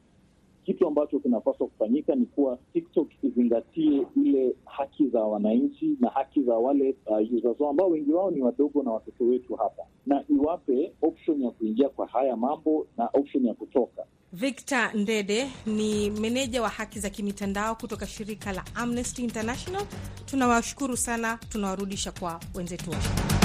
Kitu 0.64 0.86
ambacho 0.88 1.18
kinapaswa 1.20 1.66
kufanyika 1.66 2.14
ni 2.14 2.26
kuwa 2.26 2.58
TikTok 2.72 3.08
izingatie 3.22 4.06
ile 4.16 4.54
haki 4.64 5.08
za 5.08 5.20
wananchi 5.20 5.96
na 6.00 6.08
haki 6.10 6.42
za 6.42 6.54
wale 6.54 6.96
uh, 7.06 7.32
users 7.38 7.60
wao 7.60 7.70
ambao 7.70 7.90
wengi 7.90 8.12
wao 8.12 8.30
ni 8.30 8.42
wadogo 8.42 8.82
na 8.82 8.90
watoto 8.90 9.24
wetu 9.24 9.54
hapa, 9.56 9.82
na 10.06 10.24
iwape 10.28 10.92
option 11.02 11.42
ya 11.42 11.50
kuingia 11.50 11.88
kwa 11.88 12.06
haya 12.06 12.36
mambo 12.36 12.86
na 12.96 13.06
option 13.12 13.44
ya 13.46 13.54
kutoka. 13.54 14.04
Victor 14.32 14.90
Ndede 14.94 15.46
ni 15.66 16.10
meneja 16.10 16.62
wa 16.62 16.68
haki 16.68 17.00
za 17.00 17.10
kimitandao 17.10 17.74
kutoka 17.74 18.06
shirika 18.06 18.52
la 18.52 18.64
Amnesty 18.74 19.22
International. 19.24 19.86
Tunawashukuru 20.26 20.96
sana, 20.96 21.38
tunawarudisha 21.48 22.12
kwa 22.12 22.40
wenzetu 22.54 22.90
wote. 22.90 23.37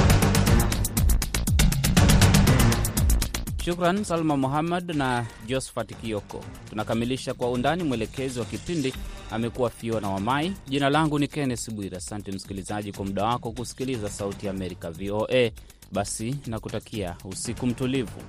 Shukran 3.65 4.03
Salma 4.03 4.35
Muhammad 4.37 4.91
na 4.95 5.25
Josphat 5.47 5.93
Kioko. 6.01 6.43
Tunakamilisha 6.69 7.33
kwa 7.33 7.51
undani. 7.51 7.83
Mwelekezi 7.83 8.39
wa 8.39 8.45
kipindi 8.45 8.93
amekuwa 9.31 9.69
Fiona 9.69 10.09
Wamai. 10.09 10.53
Jina 10.67 10.89
langu 10.89 11.19
ni 11.19 11.27
Kenneth 11.27 11.71
Bwira. 11.71 11.97
Asante 11.97 12.31
msikilizaji 12.31 12.91
kwa 12.91 13.05
muda 13.05 13.23
wako 13.25 13.51
kusikiliza 13.51 14.09
Sauti 14.09 14.45
ya 14.45 14.51
Amerika, 14.51 14.91
VOA. 14.91 15.51
Basi 15.91 16.35
nakutakia 16.47 17.15
usiku 17.25 17.67
mtulivu. 17.67 18.21